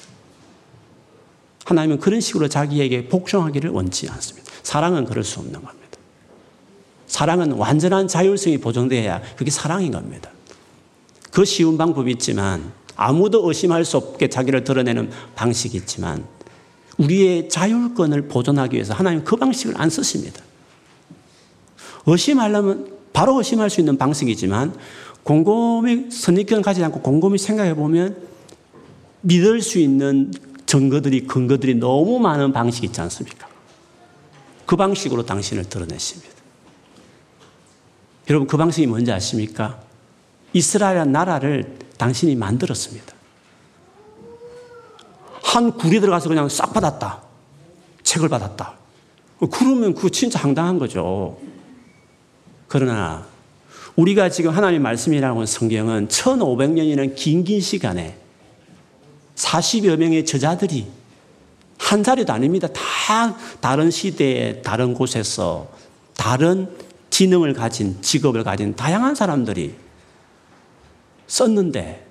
하나님은 1.65 1.99
그런 1.99 2.19
식으로 2.19 2.47
자기에게 2.47 3.07
복종하기를 3.07 3.69
원치 3.69 4.09
않습니다. 4.09 4.51
사랑은 4.63 5.05
그럴 5.05 5.23
수 5.23 5.39
없는 5.39 5.53
겁니다. 5.63 5.80
사랑은 7.11 7.51
완전한 7.51 8.07
자율성이 8.07 8.57
보존돼야 8.57 9.21
그게 9.35 9.51
사랑인 9.51 9.91
겁니다. 9.91 10.31
그 11.29 11.43
쉬운 11.43 11.77
방법이 11.77 12.09
있지만 12.11 12.71
아무도 12.95 13.45
의심할 13.49 13.83
수 13.83 13.97
없게 13.97 14.29
자기를 14.29 14.63
드러내는 14.63 15.11
방식이 15.35 15.75
있지만 15.77 16.23
우리의 16.97 17.49
자율권을 17.49 18.29
보존하기 18.29 18.75
위해서 18.75 18.93
하나님 18.93 19.25
그 19.25 19.35
방식을 19.35 19.73
안 19.77 19.89
쓰십니다. 19.89 20.41
의심하려면 22.05 22.93
바로 23.11 23.37
의심할 23.39 23.69
수 23.69 23.81
있는 23.81 23.97
방식이지만 23.97 24.73
곰곰이 25.23 26.11
선입견을 26.11 26.63
가지지 26.63 26.85
않고 26.85 27.01
곰곰이 27.01 27.37
생각해 27.37 27.75
보면 27.75 28.15
믿을 29.19 29.61
수 29.61 29.79
있는 29.79 30.31
증거들이 30.65 31.27
근거들이 31.27 31.75
너무 31.75 32.19
많은 32.19 32.53
방식이 32.53 32.87
있지 32.87 33.01
않습니까? 33.01 33.49
그 34.65 34.77
방식으로 34.77 35.25
당신을 35.25 35.65
드러내십니다. 35.65 36.40
여러분 38.31 38.47
그 38.47 38.55
방식이 38.55 38.87
뭔지 38.87 39.11
아십니까? 39.11 39.81
이스라엘 40.53 41.11
나라를 41.11 41.77
당신이 41.97 42.35
만들었습니다. 42.35 43.13
한 45.43 45.73
굴에 45.77 45.99
들어가서 45.99 46.29
그냥 46.29 46.47
싹 46.47 46.71
받았다. 46.71 47.23
책을 48.03 48.29
받았다. 48.29 48.75
그러면 49.51 49.93
그거 49.93 50.07
진짜 50.07 50.39
황당한 50.39 50.79
거죠. 50.79 51.39
그러나 52.69 53.25
우리가 53.97 54.29
지금 54.29 54.55
하나님 54.55 54.81
말씀이라고 54.83 55.45
성경은 55.45 56.07
1500년이라는 56.07 57.15
긴긴 57.17 57.59
시간에 57.59 58.17
40여 59.35 59.97
명의 59.97 60.25
저자들이 60.25 60.87
한 61.77 62.01
자리도 62.01 62.31
아닙니다. 62.31 62.69
다 62.71 63.35
다른 63.59 63.91
시대에 63.91 64.61
다른 64.61 64.93
곳에서 64.93 65.67
다른 66.15 66.69
지능을 67.11 67.53
가진 67.53 68.01
직업을 68.01 68.43
가진 68.43 68.75
다양한 68.75 69.13
사람들이 69.13 69.75
썼는데 71.27 72.07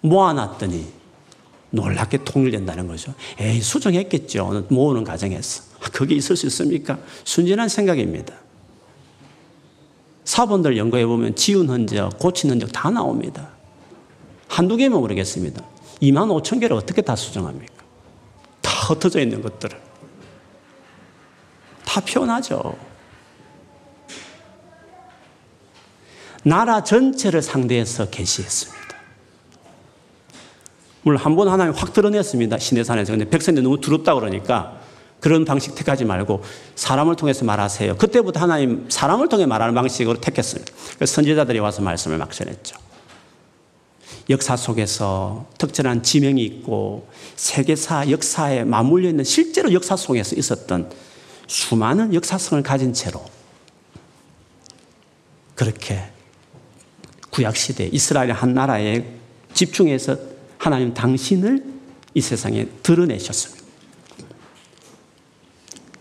모아놨더니 0.00 0.86
놀랍게 1.70 2.24
통일된다는 2.24 2.86
거죠. 2.86 3.14
에이, 3.38 3.60
수정했겠죠. 3.60 4.66
모으는 4.70 5.04
과정에서. 5.04 5.64
그게 5.92 6.14
있을 6.14 6.36
수 6.36 6.46
있습니까? 6.46 6.98
순진한 7.24 7.68
생각입니다. 7.68 8.34
사본들 10.24 10.76
연구해 10.76 11.06
보면 11.06 11.34
지운 11.36 11.68
흔적, 11.68 12.18
고친 12.18 12.50
흔적 12.50 12.70
다 12.72 12.90
나옵니다. 12.90 13.50
한두 14.48 14.76
개면 14.76 15.00
모르겠습니다. 15.00 15.62
2만 16.02 16.42
5천 16.42 16.60
개를 16.60 16.76
어떻게 16.76 17.02
다 17.02 17.14
수정합니까? 17.14 17.84
다 18.60 18.70
흩어져 18.88 19.20
있는 19.20 19.42
것들을. 19.42 19.80
다 21.84 22.00
표현하죠. 22.00 22.89
나라 26.44 26.82
전체를 26.84 27.42
상대해서 27.42 28.08
계시했습니다. 28.08 28.80
물론 31.02 31.20
한 31.20 31.34
번 31.36 31.48
하나님 31.48 31.72
확 31.74 31.92
드러냈습니다. 31.92 32.58
시내산에서. 32.58 33.12
근데 33.12 33.28
백성들이 33.28 33.62
너무 33.62 33.80
두렵다 33.80 34.14
그러니까 34.14 34.80
그런 35.20 35.44
방식 35.44 35.74
택하지 35.74 36.04
말고 36.04 36.42
사람을 36.76 37.16
통해서 37.16 37.44
말하세요. 37.44 37.96
그때부터 37.96 38.40
하나님 38.40 38.86
사람을 38.88 39.28
통해 39.28 39.46
말하는 39.46 39.74
방식으로 39.74 40.20
택했습니다. 40.20 40.72
그래서 40.96 41.14
선지자들이 41.14 41.58
와서 41.58 41.82
말씀을 41.82 42.18
막 42.18 42.32
전했죠. 42.32 42.76
역사 44.28 44.56
속에서 44.56 45.46
특별한 45.58 46.02
지명이 46.02 46.42
있고 46.44 47.08
세계사 47.36 48.10
역사에 48.10 48.64
맞물려 48.64 49.08
있는 49.08 49.24
실제로 49.24 49.72
역사 49.72 49.96
속에서 49.96 50.36
있었던 50.36 50.90
수많은 51.46 52.14
역사성을 52.14 52.62
가진 52.62 52.92
채로 52.92 53.24
그렇게 55.54 56.04
구약시대 57.30 57.88
이스라엘 57.92 58.32
한 58.32 58.54
나라에 58.54 59.04
집중해서 59.54 60.16
하나님 60.58 60.92
당신을 60.94 61.64
이 62.14 62.20
세상에 62.20 62.66
드러내셨습니다. 62.82 63.60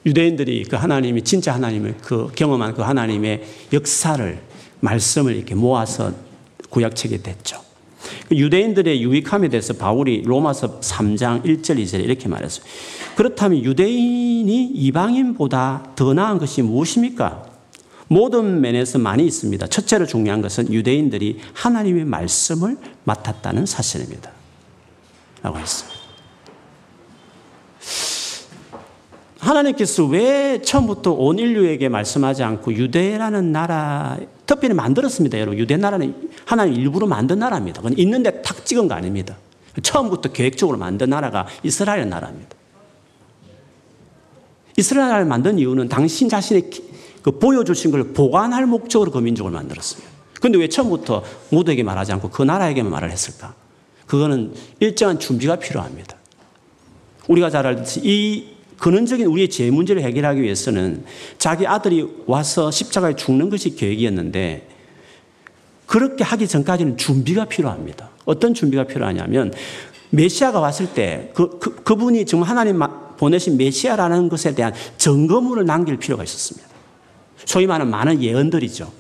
유대인들이 0.05 0.63
그 0.65 0.75
하나님이 0.75 1.23
진짜 1.23 1.53
하나님을 1.53 1.97
그 2.01 2.31
경험한 2.35 2.73
그 2.73 2.81
하나님의 2.81 3.43
역사를 3.73 4.41
말씀을 4.79 5.35
이렇게 5.35 5.55
모아서 5.55 6.13
구약책에 6.69 7.21
됐죠. 7.21 7.61
그 8.27 8.35
유대인들의 8.35 9.03
유익함에 9.03 9.49
대해서 9.49 9.73
바울이 9.73 10.23
로마서 10.23 10.79
3장 10.79 11.43
1절 11.43 11.83
2절에 11.83 12.03
이렇게 12.03 12.27
말했어요. 12.27 12.65
그렇다면 13.15 13.63
유대인이 13.63 14.71
이방인보다 14.73 15.91
더 15.95 16.13
나은 16.13 16.37
것이 16.37 16.61
무엇입니까? 16.61 17.48
모든 18.09 18.59
면에서 18.59 18.97
많이 18.99 19.25
있습니다. 19.25 19.67
첫째로 19.67 20.05
중요한 20.05 20.41
것은 20.41 20.73
유대인들이 20.73 21.39
하나님의 21.53 22.05
말씀을 22.05 22.77
맡았다는 23.03 23.65
사실입니다. 23.65 24.31
라고 25.41 25.57
했습니다. 25.59 25.99
하나님께서 29.39 30.05
왜 30.05 30.61
처음부터 30.61 31.11
온 31.13 31.39
인류에게 31.39 31.87
말씀하지 31.87 32.43
않고 32.43 32.73
유대라는 32.73 33.51
나라 33.51 34.17
특별히 34.45 34.73
만들었습니다, 34.73 35.39
여러분. 35.39 35.59
유대 35.59 35.77
나라는 35.77 36.31
하나님 36.45 36.73
일부러 36.73 37.05
만든 37.05 37.39
나라입니다. 37.39 37.81
그건 37.81 37.97
있는데 37.99 38.41
탁 38.41 38.65
찍은 38.65 38.87
거 38.87 38.95
아닙니다. 38.95 39.37
처음부터 39.81 40.31
계획적으로 40.31 40.77
만든 40.77 41.11
나라가 41.11 41.45
이스라엘 41.63 42.09
나라입니다. 42.09 42.57
이스라엘을 44.77 45.25
만든 45.25 45.59
이유는 45.59 45.89
당신 45.89 46.27
자신의 46.27 46.69
그 47.21 47.31
보여주신 47.31 47.91
걸 47.91 48.13
보관할 48.13 48.65
목적으로 48.65 49.11
그 49.11 49.19
민족을 49.19 49.51
만들었습니다. 49.51 50.09
근데 50.39 50.57
왜 50.57 50.69
처음부터 50.69 51.23
모두에게 51.49 51.83
말하지 51.83 52.13
않고 52.13 52.29
그 52.29 52.43
나라에게만 52.43 52.91
말을 52.91 53.11
했을까? 53.11 53.53
그거는 54.07 54.53
일정한 54.79 55.19
준비가 55.19 55.57
필요합니다. 55.57 56.15
우리가 57.27 57.49
잘 57.49 57.67
알듯이 57.67 58.01
이 58.03 58.47
근원적인 58.77 59.25
우리의 59.27 59.49
죄 59.49 59.69
문제를 59.69 60.01
해결하기 60.01 60.41
위해서는 60.41 61.03
자기 61.37 61.67
아들이 61.67 62.07
와서 62.25 62.71
십자가에 62.71 63.15
죽는 63.15 63.49
것이 63.49 63.75
계획이었는데 63.75 64.67
그렇게 65.85 66.23
하기 66.23 66.47
전까지는 66.47 66.97
준비가 66.97 67.45
필요합니다. 67.45 68.09
어떤 68.25 68.53
준비가 68.53 68.85
필요하냐면 68.85 69.53
메시아가 70.11 70.59
왔을 70.59 70.93
때 70.93 71.31
그, 71.33 71.59
그, 71.59 71.75
그분이 71.83 72.25
정말 72.25 72.49
하나님 72.49 72.79
보내신 73.17 73.57
메시아라는 73.57 74.29
것에 74.29 74.55
대한 74.55 74.73
점검을 74.97 75.65
남길 75.65 75.97
필요가 75.97 76.23
있었습니다. 76.23 76.68
소위 77.45 77.67
말하는 77.67 77.89
많은 77.91 78.21
예언들이죠. 78.21 78.91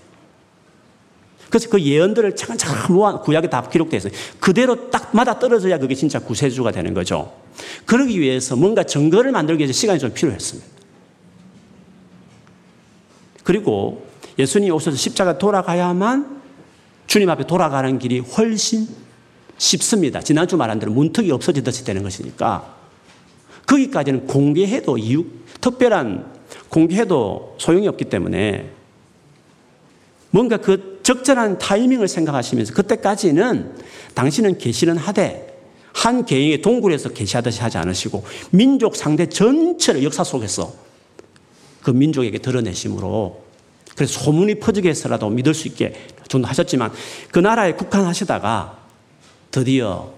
그래서 1.49 1.69
그 1.69 1.81
예언들을 1.81 2.35
차근차근 2.35 2.95
모아 2.95 3.21
구약에 3.21 3.49
다 3.49 3.67
기록되어 3.67 3.97
있어요. 3.97 4.13
그대로 4.39 4.89
딱 4.91 5.09
맞아 5.15 5.39
떨어져야 5.39 5.79
그게 5.79 5.95
진짜 5.95 6.19
구세주가 6.19 6.71
되는 6.71 6.93
거죠. 6.93 7.33
그러기 7.85 8.19
위해서 8.19 8.55
뭔가 8.55 8.83
증거를 8.83 9.31
만들기 9.31 9.63
위해서 9.63 9.73
시간이 9.73 9.99
좀 9.99 10.13
필요했습니다. 10.13 10.69
그리고 13.43 14.07
예수님이 14.37 14.71
오셔서 14.71 14.95
십자가 14.95 15.39
돌아가야만 15.39 16.39
주님 17.07 17.29
앞에 17.31 17.47
돌아가는 17.47 17.97
길이 17.97 18.19
훨씬 18.19 18.87
쉽습니다. 19.57 20.21
지난주 20.21 20.55
말한 20.55 20.77
대로 20.77 20.91
문턱이 20.91 21.31
없어지듯이 21.31 21.83
되는 21.83 22.03
것이니까 22.03 22.75
거기까지는 23.65 24.27
공개해도 24.27 24.99
이유, 24.99 25.25
특별한 25.61 26.38
공개해도 26.69 27.55
소용이 27.57 27.87
없기 27.87 28.05
때문에 28.05 28.69
뭔가 30.31 30.57
그 30.57 30.99
적절한 31.03 31.57
타이밍을 31.57 32.07
생각하시면서 32.07 32.73
그때까지는 32.73 33.75
당신은 34.13 34.57
계시는 34.59 34.97
하되 34.97 35.47
한 35.91 36.25
개인의 36.25 36.61
동굴에서 36.61 37.09
계시하듯이 37.09 37.61
하지 37.61 37.77
않으시고 37.77 38.23
민족 38.51 38.95
상대 38.95 39.25
전체를 39.27 40.03
역사 40.03 40.23
속에서 40.23 40.73
그 41.81 41.91
민족에게 41.91 42.37
드러내심으로 42.37 43.41
그래서 43.95 44.19
소문이 44.19 44.55
퍼지게 44.55 44.89
해서라도 44.89 45.29
믿을 45.29 45.53
수 45.53 45.67
있게 45.67 45.93
좀 46.27 46.43
하셨지만 46.43 46.91
그 47.31 47.39
나라에 47.39 47.73
국한하시다가 47.73 48.77
드디어 49.51 50.13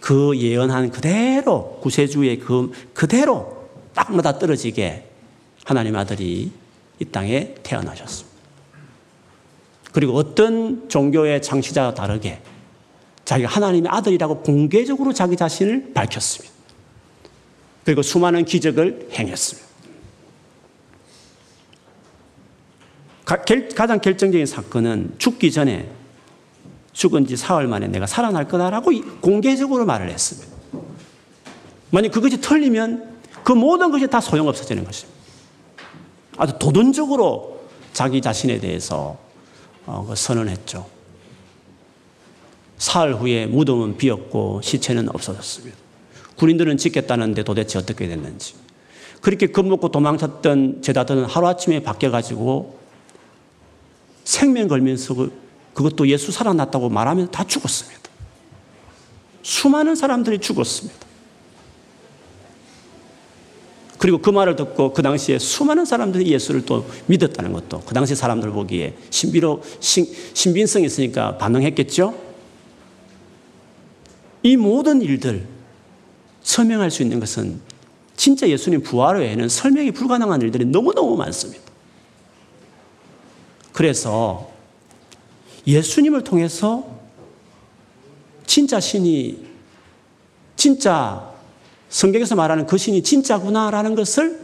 그 0.00 0.38
예언한 0.38 0.90
그대로 0.90 1.78
구세주의 1.82 2.38
그 2.38 2.70
그대로 2.92 3.64
딱 3.94 4.14
맞아 4.14 4.38
떨어지게 4.38 5.13
하나님 5.64 5.96
아들이 5.96 6.52
이 7.00 7.04
땅에 7.06 7.54
태어나셨습니다. 7.62 8.34
그리고 9.92 10.14
어떤 10.14 10.88
종교의 10.88 11.42
창시자와 11.42 11.94
다르게 11.94 12.40
자기가 13.24 13.48
하나님의 13.48 13.90
아들이라고 13.90 14.42
공개적으로 14.42 15.12
자기 15.12 15.36
자신을 15.36 15.92
밝혔습니다. 15.94 16.54
그리고 17.84 18.02
수많은 18.02 18.44
기적을 18.44 19.08
행했습니다. 19.12 19.68
가장 23.24 24.00
결정적인 24.00 24.44
사건은 24.44 25.14
죽기 25.18 25.50
전에 25.50 25.90
죽은 26.92 27.26
지 27.26 27.36
사흘 27.36 27.66
만에 27.66 27.88
내가 27.88 28.06
살아날 28.06 28.46
거다라고 28.46 28.92
공개적으로 29.20 29.86
말을 29.86 30.10
했습니다. 30.10 30.54
만약 31.90 32.12
그것이 32.12 32.40
틀리면 32.40 33.14
그 33.42 33.52
모든 33.52 33.90
것이 33.90 34.06
다 34.06 34.20
소용없어지는 34.20 34.84
것입니다. 34.84 35.13
아주 36.36 36.58
도전적으로 36.58 37.60
자기 37.92 38.20
자신에 38.20 38.58
대해서 38.58 39.16
어, 39.86 40.04
그 40.08 40.16
선언했죠. 40.16 40.86
사흘 42.78 43.14
후에 43.14 43.46
무덤은 43.46 43.96
비었고 43.96 44.60
시체는 44.62 45.08
없어졌습니다. 45.14 45.76
군인들은 46.36 46.76
짓겠다는데 46.76 47.44
도대체 47.44 47.78
어떻게 47.78 48.08
됐는지. 48.08 48.54
그렇게 49.20 49.46
겁먹고 49.46 49.90
도망쳤던 49.90 50.82
제자들은 50.82 51.24
하루아침에 51.24 51.82
바뀌어가지고 51.82 52.78
생명 54.24 54.68
걸면서 54.68 55.14
그, 55.14 55.32
그것도 55.72 56.08
예수 56.08 56.32
살아났다고 56.32 56.88
말하면 56.88 57.30
다 57.30 57.44
죽었습니다. 57.44 58.02
수많은 59.42 59.94
사람들이 59.94 60.40
죽었습니다. 60.40 61.06
그리고 64.04 64.18
그 64.18 64.28
말을 64.28 64.54
듣고 64.54 64.92
그 64.92 65.00
당시에 65.00 65.38
수많은 65.38 65.86
사람들이 65.86 66.30
예수를 66.30 66.66
또 66.66 66.84
믿었다는 67.06 67.54
것도 67.54 67.80
그 67.86 67.94
당시 67.94 68.14
사람들 68.14 68.50
보기에 68.50 68.94
신비로 69.08 69.62
신, 69.80 70.06
신빙성이 70.34 70.84
있으니까 70.84 71.38
반응했겠죠? 71.38 72.14
이 74.42 74.58
모든 74.58 75.00
일들 75.00 75.46
설명할 76.42 76.90
수 76.90 77.00
있는 77.00 77.18
것은 77.18 77.62
진짜 78.14 78.46
예수님 78.46 78.82
부활 78.82 79.16
외에는 79.20 79.48
설명이 79.48 79.92
불가능한 79.92 80.42
일들이 80.42 80.66
너무너무 80.66 81.16
많습니다. 81.16 81.64
그래서 83.72 84.52
예수님을 85.66 86.24
통해서 86.24 86.86
진짜 88.44 88.80
신이 88.80 89.46
진짜 90.56 91.33
성경에서 91.94 92.34
말하는 92.34 92.66
그 92.66 92.76
신이 92.76 93.04
진짜구나라는 93.04 93.94
것을 93.94 94.40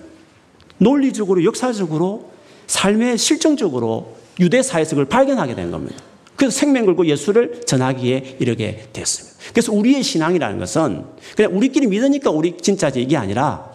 논리적으로 0.78 1.42
역사적으로 1.42 2.30
삶의 2.68 3.18
실정적으로 3.18 4.16
유대사에서 4.38 4.90
그걸 4.90 5.06
발견하게 5.06 5.56
된 5.56 5.72
겁니다. 5.72 6.00
그래서 6.36 6.56
생명 6.56 6.86
걸고 6.86 7.06
예수를 7.06 7.62
전하기에 7.66 8.36
이르게 8.38 8.86
됐습니다. 8.92 9.36
그래서 9.50 9.72
우리의 9.72 10.04
신앙이라는 10.04 10.60
것은 10.60 11.04
그냥 11.34 11.56
우리끼리 11.56 11.88
믿으니까 11.88 12.30
우리 12.30 12.56
진짜지 12.56 13.02
이게 13.02 13.16
아니라 13.16 13.68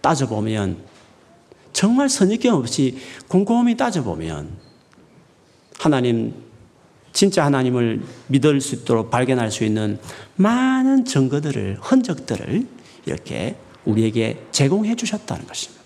따져보면 0.00 0.76
정말 1.72 2.08
선입견 2.08 2.54
없이 2.54 2.98
곰곰이 3.26 3.76
따져보면 3.76 4.48
하나님 5.80 6.34
진짜 7.18 7.44
하나님을 7.44 8.00
믿을 8.28 8.60
수 8.60 8.76
있도록 8.76 9.10
발견할 9.10 9.50
수 9.50 9.64
있는 9.64 9.98
많은 10.36 11.04
증거들을, 11.04 11.78
흔적들을 11.80 12.64
이렇게 13.06 13.56
우리에게 13.84 14.46
제공해 14.52 14.94
주셨다는 14.94 15.44
것입니다. 15.48 15.82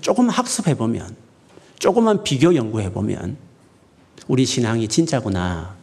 조금 0.00 0.30
학습해 0.30 0.74
보면, 0.74 1.14
조금만 1.78 2.24
비교 2.24 2.56
연구해 2.56 2.90
보면, 2.90 3.36
우리 4.26 4.44
신앙이 4.44 4.88
진짜구나. 4.88 5.76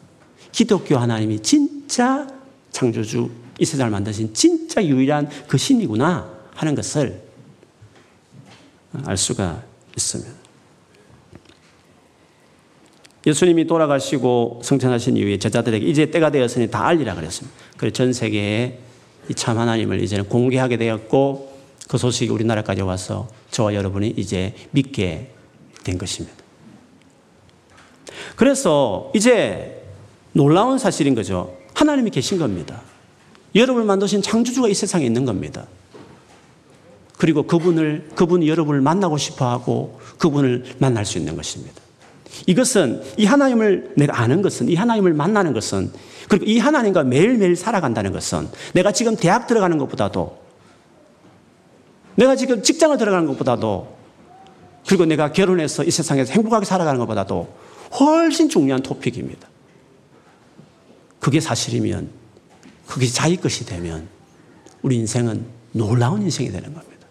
기독교 0.51 0.97
하나님이 0.97 1.41
진짜 1.41 2.27
창조주, 2.71 3.31
이 3.59 3.63
세상을 3.63 3.91
만드신 3.91 4.33
진짜 4.33 4.85
유일한 4.85 5.29
그 5.47 5.57
신이구나 5.57 6.29
하는 6.53 6.75
것을 6.75 7.23
알 9.05 9.15
수가 9.15 9.63
있습니다. 9.95 10.44
예수님이 13.25 13.65
돌아가시고 13.65 14.61
성천하신 14.63 15.17
이후에 15.17 15.37
제자들에게 15.37 15.85
이제 15.85 16.11
때가 16.11 16.29
되었으니 16.29 16.69
다 16.69 16.85
알리라 16.85 17.15
그랬습니다. 17.15 17.57
그래서 17.77 17.93
전 17.93 18.13
세계에 18.13 18.79
이 19.29 19.33
참 19.33 19.57
하나님을 19.57 20.01
이제는 20.03 20.29
공개하게 20.29 20.77
되었고 20.77 21.55
그 21.87 21.97
소식이 21.97 22.31
우리나라까지 22.31 22.81
와서 22.81 23.27
저와 23.51 23.73
여러분이 23.73 24.13
이제 24.17 24.53
믿게 24.71 25.31
된 25.83 25.97
것입니다. 25.97 26.35
그래서 28.35 29.11
이제 29.15 29.83
놀라운 30.33 30.77
사실인 30.77 31.15
거죠. 31.15 31.57
하나님이 31.73 32.11
계신 32.11 32.37
겁니다. 32.37 32.81
여러분을 33.53 33.85
만드신 33.85 34.21
창조주가 34.21 34.67
이 34.67 34.73
세상에 34.73 35.05
있는 35.05 35.25
겁니다. 35.25 35.65
그리고 37.17 37.43
그분을, 37.43 38.09
그분이 38.15 38.49
여러분을 38.49 38.81
만나고 38.81 39.17
싶어 39.17 39.49
하고 39.49 39.99
그분을 40.17 40.75
만날 40.79 41.05
수 41.05 41.17
있는 41.17 41.35
것입니다. 41.35 41.81
이것은 42.45 43.01
이 43.17 43.25
하나님을 43.25 43.93
내가 43.95 44.19
아는 44.19 44.41
것은 44.41 44.69
이 44.69 44.75
하나님을 44.75 45.13
만나는 45.13 45.53
것은 45.53 45.91
그리고 46.27 46.45
이 46.45 46.59
하나님과 46.59 47.03
매일매일 47.03 47.55
살아간다는 47.55 48.11
것은 48.11 48.49
내가 48.73 48.91
지금 48.91 49.15
대학 49.15 49.47
들어가는 49.47 49.77
것보다도 49.77 50.37
내가 52.15 52.35
지금 52.35 52.61
직장을 52.63 52.97
들어가는 52.97 53.27
것보다도 53.27 53.95
그리고 54.87 55.05
내가 55.05 55.31
결혼해서 55.31 55.83
이 55.83 55.91
세상에서 55.91 56.33
행복하게 56.33 56.65
살아가는 56.65 56.99
것보다도 56.99 57.53
훨씬 57.99 58.49
중요한 58.49 58.81
토픽입니다. 58.81 59.47
그게 61.19 61.39
사실이면 61.39 62.09
그게 62.87 63.07
자기 63.07 63.37
것이 63.37 63.65
되면 63.65 64.07
우리 64.81 64.97
인생은 64.97 65.45
놀라운 65.71 66.21
인생이 66.21 66.51
되는 66.51 66.73
겁니다. 66.73 67.07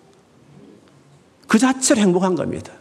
그 1.49 1.59
자체로 1.59 2.01
행복한 2.01 2.35
겁니다. 2.35 2.73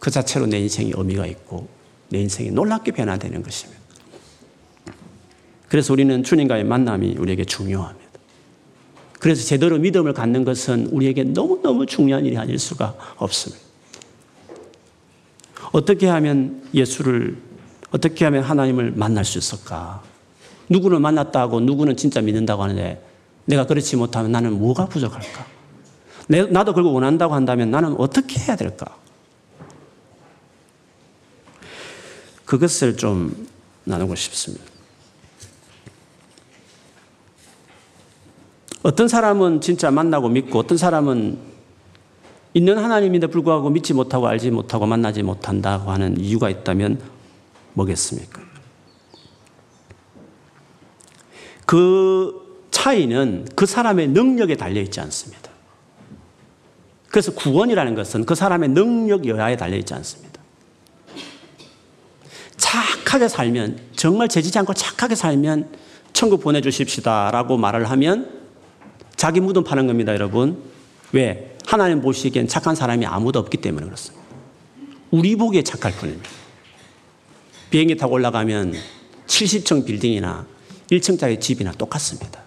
그 0.00 0.10
자체로 0.10 0.46
내 0.46 0.58
인생이 0.58 0.92
의미가 0.96 1.26
있고 1.26 1.68
내 2.08 2.20
인생이 2.20 2.50
놀랍게 2.50 2.90
변화되는 2.92 3.42
것입니다. 3.42 3.80
그래서 5.68 5.92
우리는 5.92 6.24
주님과의 6.24 6.64
만남이 6.64 7.16
우리에게 7.18 7.44
중요합니다. 7.44 8.10
그래서 9.20 9.44
제대로 9.44 9.78
믿음을 9.78 10.14
갖는 10.14 10.44
것은 10.44 10.86
우리에게 10.86 11.24
너무너무 11.24 11.86
중요한 11.86 12.24
일이 12.24 12.36
아닐 12.36 12.58
수가 12.58 12.96
없습니다. 13.18 13.62
어떻게 15.72 16.08
하면 16.08 16.62
예수를, 16.74 17.36
어떻게 17.92 18.24
하면 18.24 18.42
하나님을 18.42 18.92
만날 18.92 19.24
수 19.24 19.38
있을까? 19.38 20.02
누구를 20.68 20.98
만났다고 20.98 21.60
누구는 21.60 21.96
진짜 21.96 22.20
믿는다고 22.20 22.62
하는데 22.62 23.04
내가 23.44 23.66
그렇지 23.66 23.96
못하면 23.96 24.32
나는 24.32 24.58
뭐가 24.58 24.86
부족할까? 24.86 25.46
나도 26.50 26.72
그걸 26.72 26.92
원한다고 26.92 27.34
한다면 27.34 27.70
나는 27.70 27.94
어떻게 27.98 28.40
해야 28.40 28.56
될까? 28.56 28.99
그것을 32.50 32.96
좀 32.96 33.46
나누고 33.84 34.16
싶습니다. 34.16 34.64
어떤 38.82 39.06
사람은 39.06 39.60
진짜 39.60 39.92
만나고 39.92 40.28
믿고 40.28 40.58
어떤 40.58 40.76
사람은 40.76 41.38
있는 42.54 42.76
하나님인데 42.76 43.28
불구하고 43.28 43.70
믿지 43.70 43.94
못하고 43.94 44.26
알지 44.26 44.50
못하고 44.50 44.86
만나지 44.86 45.22
못한다고 45.22 45.92
하는 45.92 46.18
이유가 46.18 46.50
있다면 46.50 47.00
뭐겠습니까? 47.74 48.42
그 51.66 52.66
차이는 52.72 53.46
그 53.54 53.64
사람의 53.64 54.08
능력에 54.08 54.56
달려 54.56 54.80
있지 54.80 54.98
않습니다. 54.98 55.52
그래서 57.10 57.32
구원이라는 57.32 57.94
것은 57.94 58.24
그 58.24 58.34
사람의 58.34 58.70
능력 58.70 59.28
여하에 59.28 59.56
달려 59.56 59.76
있지 59.76 59.94
않습니다. 59.94 60.29
착하게 62.70 63.26
살면, 63.26 63.80
정말 63.96 64.28
재지지 64.28 64.56
않고 64.60 64.74
착하게 64.74 65.16
살면 65.16 65.70
천국 66.12 66.40
보내주십시다라고 66.40 67.56
말을 67.56 67.90
하면 67.90 68.30
자기 69.16 69.40
무덤 69.40 69.64
파는 69.64 69.88
겁니다, 69.88 70.12
여러분. 70.14 70.62
왜? 71.10 71.56
하나님 71.66 72.00
보시기엔 72.00 72.46
착한 72.46 72.76
사람이 72.76 73.06
아무도 73.06 73.40
없기 73.40 73.56
때문에 73.56 73.86
그렇습니다. 73.86 74.24
우리 75.10 75.34
보기에 75.34 75.62
착할 75.64 75.92
뿐입니다. 75.92 76.30
비행기 77.70 77.96
타고 77.96 78.14
올라가면 78.14 78.74
70층 79.26 79.84
빌딩이나 79.84 80.46
1층짜리 80.92 81.40
집이나 81.40 81.72
똑같습니다. 81.72 82.40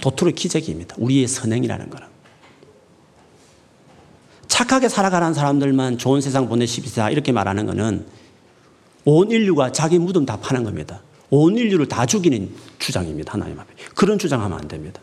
도토리 0.00 0.32
기적입니다. 0.32 0.96
우리의 0.98 1.28
선행이라는 1.28 1.88
거는. 1.88 2.06
착하게 4.48 4.88
살아가는 4.88 5.32
사람들만 5.34 5.98
좋은 5.98 6.20
세상 6.20 6.48
보내십시다. 6.48 7.10
이렇게 7.10 7.30
말하는 7.30 7.66
것은 7.66 8.23
온 9.04 9.30
인류가 9.30 9.72
자기 9.72 9.98
무덤 9.98 10.24
다 10.26 10.38
파는 10.38 10.64
겁니다. 10.64 11.02
온 11.30 11.56
인류를 11.56 11.88
다 11.88 12.06
죽이는 12.06 12.50
주장입니다. 12.78 13.32
하나님 13.34 13.58
앞에. 13.58 13.74
그런 13.94 14.18
주장하면 14.18 14.58
안 14.58 14.68
됩니다. 14.68 15.00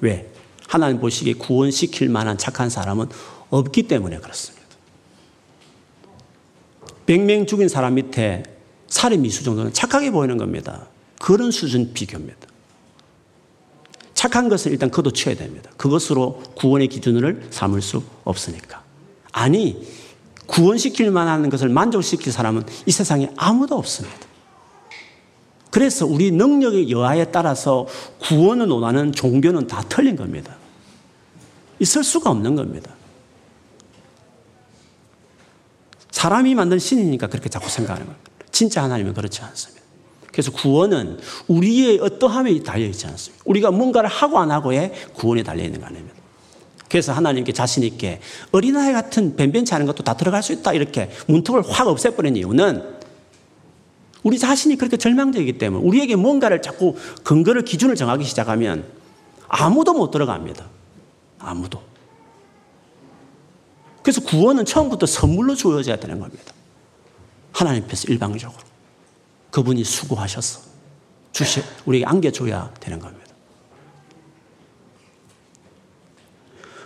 왜? 0.00 0.30
하나님 0.66 1.00
보시기에 1.00 1.34
구원시킬 1.34 2.08
만한 2.08 2.38
착한 2.38 2.70
사람은 2.70 3.06
없기 3.50 3.84
때문에 3.84 4.18
그렇습니다. 4.18 4.64
100명 7.06 7.46
죽인 7.46 7.68
사람 7.68 7.94
밑에 7.94 8.42
살인 8.88 9.22
미수 9.22 9.44
정도는 9.44 9.72
착하게 9.72 10.10
보이는 10.10 10.36
겁니다. 10.36 10.86
그런 11.20 11.50
수준 11.50 11.92
비교입니다. 11.92 12.48
착한 14.14 14.48
것을 14.48 14.72
일단 14.72 14.90
거둬쳐야 14.90 15.36
됩니다. 15.36 15.70
그것으로 15.76 16.42
구원의 16.54 16.88
기준을 16.88 17.48
삼을 17.50 17.82
수 17.82 18.02
없으니까. 18.24 18.82
아니, 19.32 19.86
구원시킬 20.46 21.10
만한 21.10 21.48
것을 21.48 21.68
만족시킬 21.68 22.32
사람은 22.32 22.64
이 22.86 22.90
세상에 22.90 23.30
아무도 23.36 23.76
없습니다. 23.76 24.18
그래서 25.70 26.06
우리 26.06 26.30
능력의 26.30 26.90
여하에 26.90 27.32
따라서 27.32 27.86
구원을 28.20 28.68
원하는 28.68 29.12
종교는 29.12 29.66
다 29.66 29.82
틀린 29.88 30.14
겁니다. 30.14 30.56
있을 31.80 32.04
수가 32.04 32.30
없는 32.30 32.54
겁니다. 32.54 32.92
사람이 36.10 36.54
만든 36.54 36.78
신이니까 36.78 37.26
그렇게 37.26 37.48
자꾸 37.48 37.68
생각하는 37.68 38.06
겁니다. 38.06 38.30
진짜 38.52 38.84
하나님은 38.84 39.14
그렇지 39.14 39.42
않습니다. 39.42 39.82
그래서 40.30 40.52
구원은 40.52 41.18
우리의 41.48 41.98
어떠함에 41.98 42.62
달려있지 42.62 43.06
않습니다. 43.08 43.42
우리가 43.46 43.70
뭔가를 43.70 44.08
하고 44.08 44.38
안 44.38 44.50
하고에 44.50 44.92
구원에 45.14 45.42
달려있는 45.42 45.80
거 45.80 45.86
아닙니다. 45.86 46.23
그래서 46.94 47.12
하나님께 47.12 47.52
자신 47.52 47.82
있게 47.82 48.20
어린아이 48.52 48.92
같은 48.92 49.34
변변치 49.34 49.74
않은 49.74 49.84
것도 49.84 50.04
다 50.04 50.14
들어갈 50.16 50.44
수 50.44 50.52
있다. 50.52 50.74
이렇게 50.74 51.10
문턱을 51.26 51.68
확 51.68 51.88
없애버린 51.88 52.36
이유는 52.36 52.84
우리 54.22 54.38
자신이 54.38 54.76
그렇게 54.76 54.96
절망적이기 54.96 55.58
때문에 55.58 55.84
우리에게 55.84 56.14
뭔가를 56.14 56.62
자꾸 56.62 56.94
근거를 57.24 57.62
기준을 57.64 57.96
정하기 57.96 58.22
시작하면 58.22 58.84
아무도 59.48 59.92
못 59.92 60.12
들어갑니다. 60.12 60.64
아무도. 61.40 61.82
그래서 64.04 64.20
구원은 64.20 64.64
처음부터 64.64 65.06
선물로 65.06 65.56
주어져야 65.56 65.96
되는 65.96 66.20
겁니다. 66.20 66.52
하나님께서 67.50 68.06
일방적으로. 68.06 68.62
그분이 69.50 69.82
수고하셔서 69.82 70.60
주시, 71.32 71.60
우리에게 71.86 72.06
안겨줘야 72.06 72.72
되는 72.78 73.00
겁니다. 73.00 73.33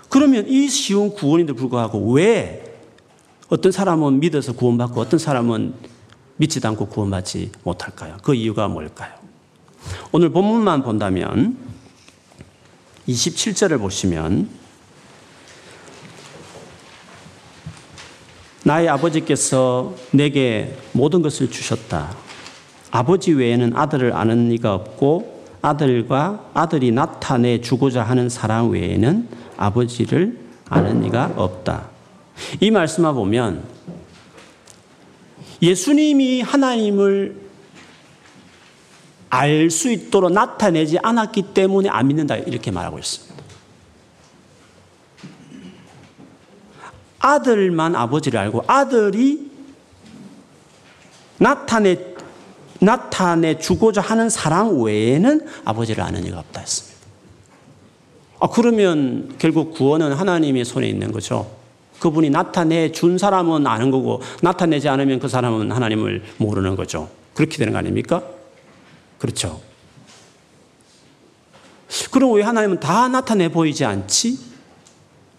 그러면 0.09 0.49
이 0.49 0.69
쉬운 0.69 1.13
구원인데 1.13 1.53
불구하고 1.53 2.13
왜 2.13 2.65
어떤 3.49 3.73
사람은 3.73 4.21
믿어서 4.21 4.53
구원받고 4.53 5.01
어떤 5.01 5.19
사람은 5.19 5.75
믿지도 6.37 6.69
않고 6.69 6.87
구원받지 6.87 7.53
못할까요? 7.65 8.17
그 8.23 8.35
이유가 8.35 8.69
뭘까요? 8.69 9.13
오늘 10.13 10.31
본문만 10.31 10.83
본다면 10.83 11.57
27절을 13.09 13.79
보시면 13.79 14.49
나의 18.65 18.89
아버지께서 18.89 19.95
내게 20.11 20.77
모든 20.93 21.23
것을 21.23 21.51
주셨다. 21.51 22.15
아버지 22.91 23.33
외에는 23.33 23.75
아들을 23.75 24.15
아는 24.15 24.53
이가 24.53 24.75
없고 24.75 25.39
아들과 25.63 26.51
아들이 26.55 26.93
나타내 26.93 27.61
주고자 27.61 28.03
하는 28.03 28.29
사람 28.29 28.71
외에는 28.71 29.29
아버지를 29.59 30.39
아는 30.71 31.05
이가 31.05 31.33
없다. 31.37 31.89
이 32.61 32.71
말씀을 32.71 33.13
보면 33.13 33.65
예수님이 35.61 36.41
하나님을 36.41 37.49
알 39.31 39.71
수 39.71 39.91
있도록 39.91 40.33
나타내지 40.33 40.99
않았기 41.03 41.53
때문에 41.53 41.91
안 41.91 42.07
믿는다. 42.07 42.37
이렇게 42.37 42.71
말하고 42.71 42.99
있습니다. 42.99 43.45
아들만 47.19 47.95
아버지를 47.95 48.41
알고 48.41 48.65
아들이 48.67 49.51
나타내, 51.39 51.99
나타내 52.81 53.59
주고자 53.59 54.01
하는 54.01 54.31
사람 54.31 54.81
외에는 54.81 55.47
아버지를 55.65 56.03
아는 56.03 56.25
이가 56.25 56.39
없다 56.39 56.61
했습니다. 56.61 56.88
아, 58.41 58.47
그러면 58.49 59.35
결국 59.39 59.73
구원은 59.75 60.13
하나님의 60.13 60.65
손에 60.65 60.89
있는 60.89 61.11
거죠. 61.13 61.51
그분이 61.99 62.31
나타내 62.31 62.93
준 62.93 63.19
사람은 63.19 63.67
아는 63.67 63.91
거고 63.91 64.23
나타내지 64.43 64.89
않으면 64.89 65.19
그 65.19 65.27
사람은 65.29 65.73
하나님을 65.73 66.23
모르는 66.37 66.77
거죠. 66.77 67.09
그렇게 67.35 67.57
되는 67.59 67.73
거 67.73 67.79
아닙니까? 67.81 68.23
그렇죠. 69.19 69.61
그럼 72.13 72.33
왜 72.35 72.43
하나님은 72.43 72.79
다 72.81 73.09
나타내 73.09 73.49
보이지 73.49 73.85
않지? 73.85 74.39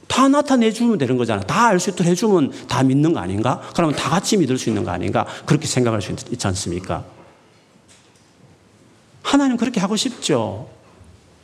다 0.07 0.27
나타내 0.27 0.71
주면 0.71 0.97
되는 0.97 1.15
거잖아. 1.17 1.41
다 1.41 1.67
알 1.67 1.79
수 1.79 1.91
있도록 1.91 2.09
해주면 2.12 2.67
다 2.67 2.83
믿는 2.83 3.13
거 3.13 3.19
아닌가? 3.19 3.62
그러면 3.75 3.95
다 3.95 4.09
같이 4.09 4.35
믿을 4.38 4.57
수 4.57 4.67
있는 4.69 4.83
거 4.83 4.91
아닌가? 4.91 5.25
그렇게 5.45 5.67
생각할 5.67 6.01
수 6.01 6.12
있지 6.12 6.47
않습니까? 6.47 7.05
하나님 9.21 9.55
그렇게 9.55 9.79
하고 9.79 9.95
싶죠. 9.95 10.67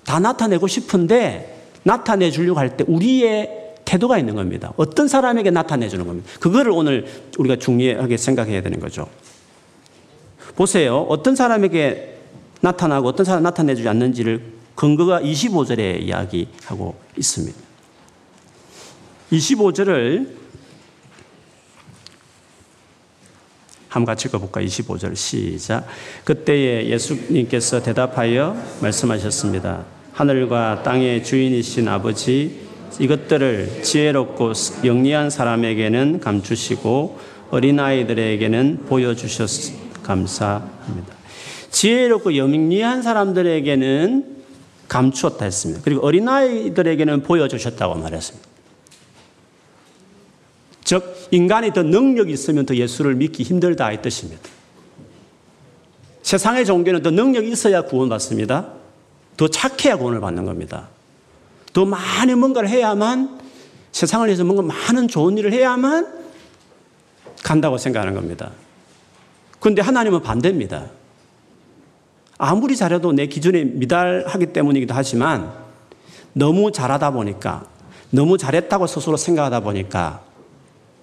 다 0.06 0.20
나타내고 0.20 0.68
싶은데 0.68 1.52
나타내 1.84 2.32
주려고 2.32 2.60
할 2.60 2.78
때 2.78 2.84
우리의 2.88 3.76
태도가 3.86 4.18
있는 4.18 4.36
겁니다. 4.36 4.74
어떤 4.78 5.08
사람에게 5.08 5.52
나타내 5.52 5.88
주는 5.90 6.08
겁니다. 6.08 6.28
그거를 6.40 6.72
오늘 6.72 7.06
우리가 7.38 7.58
중요하게 7.58 8.18
생각해야 8.18 8.62
되는 8.62 8.80
거죠. 8.80 9.08
보세요. 10.56 11.06
어떤 11.10 11.36
사람에게 11.36 12.18
나타나고 12.62 13.08
어떤 13.08 13.26
사람 13.26 13.44
나타내 13.44 13.76
주지 13.76 13.88
않는지를 13.88 14.42
근거가 14.76 15.22
25절에 15.22 16.02
이야기하고 16.02 16.96
있습니다. 17.18 17.58
25절을 19.32 20.28
한번 23.88 24.14
같이 24.14 24.28
읽어볼까? 24.28 24.62
25절 24.62 25.16
시작. 25.16 25.86
그때에 26.26 26.90
예수님께서 26.90 27.82
대답하여 27.82 28.58
말씀하셨습니다. 28.82 29.86
하늘과 30.16 30.84
땅의 30.84 31.26
주인이신 31.26 31.90
아버지, 31.90 32.62
이것들을 33.00 33.84
지혜롭고 33.84 34.54
영리한 34.86 35.30
사람에게는 35.30 36.22
감추시고 36.22 37.20
어린아이들에게는 37.52 38.86
보여주셨 38.86 40.04
감사합니다. 40.04 41.14
지혜롭고 41.70 42.38
영리한 42.38 43.02
사람들에게는 43.02 44.36
감추었다 44.88 45.44
했습니다. 45.44 45.82
그리고 45.84 46.06
어린아이들에게는 46.06 47.24
보여주셨다고 47.24 47.96
말했습니다. 47.96 48.48
즉, 50.86 51.28
인간이 51.32 51.74
더 51.74 51.84
능력이 51.84 52.32
있으면 52.32 52.66
더 52.66 52.74
예수를 52.74 53.16
믿기 53.16 53.44
힘들다 53.44 53.92
이 53.92 54.02
뜻입니다. 54.02 54.44
세상의 56.22 56.66
종교는 56.66 57.02
더 57.02 57.12
능력이 57.12 57.52
있어야 57.52 57.82
구원받습니다. 57.82 58.85
더 59.38 59.48
착해야 59.48 59.98
구원을 59.98 60.20
받는 60.20 60.46
겁니다. 60.46 60.88
더 61.74 61.86
많이 61.86 62.34
뭔가를 62.36 62.70
해야만 62.70 63.40
세상을 63.92 64.28
위해서 64.28 64.44
뭔가 64.44 64.62
많은 64.62 65.08
좋은 65.08 65.38
일을 65.38 65.54
해야만 65.54 66.26
간다고 67.44 67.78
생각하는 67.78 68.14
겁니다. 68.16 68.52
그런데 69.60 69.82
하나님은 69.82 70.22
반대입니다. 70.22 70.86
아무리 72.38 72.76
잘해도 72.76 73.14
내 73.14 73.28
기준에 73.28 73.64
미달하기 73.64 74.48
때문이기도 74.48 74.94
하지만 74.94 75.54
너무 76.34 76.72
잘하다 76.72 77.12
보니까 77.12 77.66
너무 78.10 78.38
잘했다고 78.38 78.88
스스로 78.88 79.18
생각하다 79.18 79.62
보니까 79.62 80.22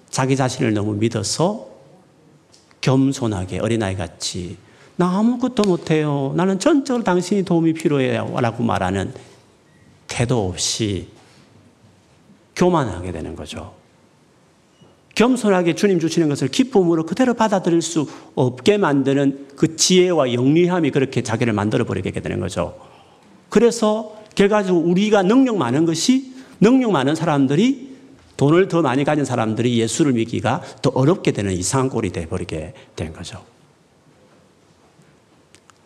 자기 0.09 0.35
자신을 0.35 0.73
너무 0.73 0.93
믿어서 0.93 1.67
겸손하게 2.81 3.59
어린아이 3.59 3.95
같이 3.95 4.57
나 4.95 5.17
아무것도 5.17 5.63
못해요. 5.63 6.33
나는 6.35 6.59
전적으로 6.59 7.03
당신이 7.03 7.43
도움이 7.43 7.73
필요해요. 7.73 8.35
라고 8.39 8.63
말하는 8.63 9.13
태도 10.07 10.47
없이 10.47 11.07
교만하게 12.55 13.11
되는 13.11 13.35
거죠. 13.35 13.73
겸손하게 15.15 15.75
주님 15.75 15.99
주시는 15.99 16.29
것을 16.29 16.47
기쁨으로 16.47 17.05
그대로 17.05 17.33
받아들일 17.33 17.81
수 17.81 18.07
없게 18.35 18.77
만드는 18.77 19.49
그 19.55 19.75
지혜와 19.75 20.33
영리함이 20.33 20.91
그렇게 20.91 21.21
자기를 21.21 21.53
만들어 21.53 21.85
버리게 21.85 22.11
되는 22.19 22.39
거죠. 22.39 22.75
그래서 23.49 24.15
결과적으로 24.33 24.83
우리가 24.85 25.21
능력 25.21 25.57
많은 25.57 25.85
것이 25.85 26.33
능력 26.59 26.91
많은 26.91 27.13
사람들이 27.13 27.93
돈을 28.37 28.67
더 28.67 28.81
많이 28.81 29.03
가진 29.03 29.25
사람들이 29.25 29.79
예수를 29.79 30.13
믿기가 30.13 30.61
더 30.81 30.89
어렵게 30.95 31.31
되는 31.31 31.51
이상한 31.51 31.89
꼴이 31.89 32.11
되어버리게 32.11 32.73
된 32.95 33.13
거죠. 33.13 33.52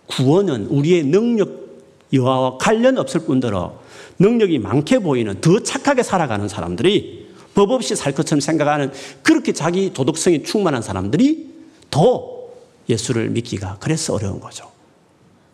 구원은 0.07 0.67
우리의 0.67 1.03
능력 1.03 1.67
여하와 2.13 2.57
관련 2.57 2.97
없을 2.97 3.21
뿐더러 3.21 3.79
능력이 4.19 4.59
많게 4.59 4.99
보이는 4.99 5.39
더 5.41 5.59
착하게 5.59 6.03
살아가는 6.03 6.47
사람들이 6.47 7.27
법 7.53 7.71
없이 7.71 7.95
살 7.95 8.13
것처럼 8.13 8.39
생각하는 8.39 8.91
그렇게 9.23 9.51
자기 9.51 9.93
도덕성이 9.93 10.43
충만한 10.43 10.81
사람들이 10.81 11.47
더 11.89 12.37
예수를 12.87 13.29
믿기가 13.29 13.77
그래서 13.79 14.13
어려운 14.13 14.39
거죠. 14.39 14.71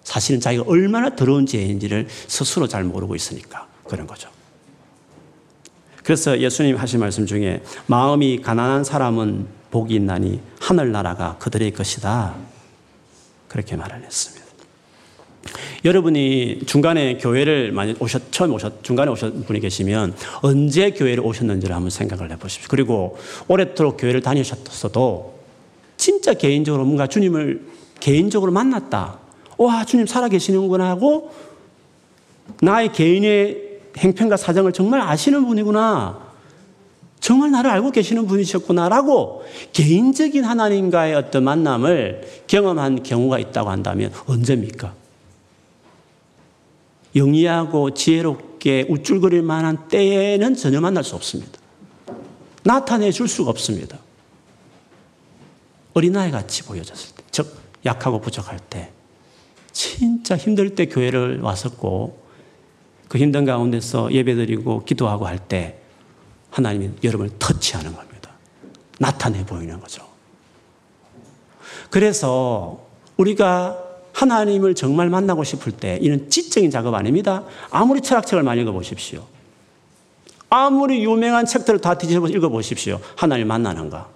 사실은 0.03 0.39
자기가 0.39 0.65
얼마나 0.67 1.15
더러운 1.15 1.45
죄인지를 1.45 2.07
스스로 2.27 2.67
잘 2.67 2.83
모르고 2.83 3.15
있으니까 3.15 3.67
그런 3.85 4.05
거죠. 4.05 4.29
그래서 6.03 6.39
예수님 6.39 6.75
하신 6.75 6.99
말씀 6.99 7.25
중에 7.25 7.63
마음이 7.87 8.41
가난한 8.41 8.83
사람은 8.83 9.47
복이 9.71 9.95
있나니 9.95 10.41
하늘나라가 10.59 11.37
그들의 11.37 11.71
것이다. 11.71 12.35
그렇게 13.47 13.75
말을 13.75 14.03
했습니다. 14.03 14.42
여러분이 15.85 16.61
중간에 16.65 17.17
교회를 17.17 17.71
많이 17.71 17.95
오셨, 17.99 18.31
처음 18.31 18.53
오셨, 18.53 18.83
중간에 18.83 19.11
오셨 19.11 19.45
분이 19.45 19.59
계시면 19.59 20.15
언제 20.41 20.91
교회를 20.91 21.23
오셨는지를 21.25 21.75
한번 21.75 21.89
생각을 21.89 22.31
해 22.31 22.37
보십시오. 22.37 22.67
그리고 22.69 23.17
오랫도록 23.47 23.97
교회를 23.97 24.21
다니셨어도 24.21 25.33
진짜 25.97 26.33
개인적으로 26.33 26.85
뭔가 26.85 27.07
주님을 27.07 27.61
개인적으로 27.99 28.51
만났다. 28.51 29.19
와, 29.57 29.85
주님 29.85 30.05
살아계시는구나 30.05 30.89
하고 30.89 31.31
나의 32.61 32.91
개인의 32.91 33.79
행편과 33.97 34.37
사정을 34.37 34.73
정말 34.73 35.01
아시는 35.01 35.45
분이구나. 35.45 36.33
정말 37.19 37.51
나를 37.51 37.69
알고 37.71 37.91
계시는 37.91 38.27
분이셨구나라고 38.27 39.43
개인적인 39.71 40.43
하나님과의 40.43 41.15
어떤 41.15 41.45
만남을 41.45 42.43
경험한 42.47 43.03
경우가 43.03 43.39
있다고 43.39 43.69
한다면 43.69 44.11
언제입니까? 44.25 45.02
영리하고 47.15 47.93
지혜롭게 47.93 48.87
우쭐거릴 48.89 49.41
만한 49.41 49.87
때에는 49.87 50.55
전혀 50.55 50.81
만날 50.81 51.03
수 51.03 51.15
없습니다. 51.15 51.59
나타내 52.63 53.11
줄 53.11 53.27
수가 53.27 53.49
없습니다. 53.51 53.99
어린아이 55.93 56.31
같이 56.31 56.63
보여졌을 56.63 57.15
때, 57.15 57.23
즉, 57.29 57.55
약하고 57.85 58.19
부족할 58.19 58.59
때, 58.59 58.91
진짜 59.71 60.35
힘들 60.35 60.75
때 60.75 60.87
교회를 60.87 61.41
왔었고, 61.41 62.23
그 63.07 63.17
힘든 63.17 63.45
가운데서 63.45 64.11
예배드리고 64.11 64.85
기도하고 64.85 65.27
할 65.27 65.37
때, 65.37 65.79
하나님이 66.49 66.91
여러분을 67.03 67.31
터치하는 67.37 67.93
겁니다. 67.93 68.31
나타내 68.99 69.45
보이는 69.45 69.79
거죠. 69.79 70.07
그래서 71.89 72.87
우리가 73.17 73.82
하나님을 74.13 74.75
정말 74.75 75.09
만나고 75.09 75.43
싶을 75.43 75.71
때 75.71 75.97
이는 76.01 76.29
지적인 76.29 76.71
작업 76.71 76.93
아닙니다. 76.93 77.43
아무리 77.69 78.01
철학책을 78.01 78.43
많이 78.43 78.61
읽어보십시오. 78.61 79.25
아무리 80.49 81.03
유명한 81.03 81.45
책들을 81.45 81.81
다 81.81 81.97
뒤집어 81.97 82.27
읽어보십시오. 82.27 82.99
하나님 83.15 83.47
만나는가? 83.47 84.07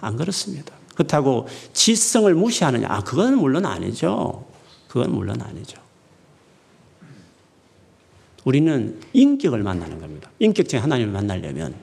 안 0.00 0.16
그렇습니다. 0.16 0.74
그렇다고 0.94 1.48
지성을 1.72 2.32
무시하느냐? 2.34 2.86
아, 2.90 3.00
그건 3.02 3.36
물론 3.36 3.64
아니죠. 3.64 4.46
그건 4.88 5.14
물론 5.14 5.40
아니죠. 5.40 5.80
우리는 8.44 9.00
인격을 9.12 9.62
만나는 9.62 10.00
겁니다. 10.00 10.30
인격적인 10.38 10.82
하나님을 10.82 11.12
만나려면 11.12 11.74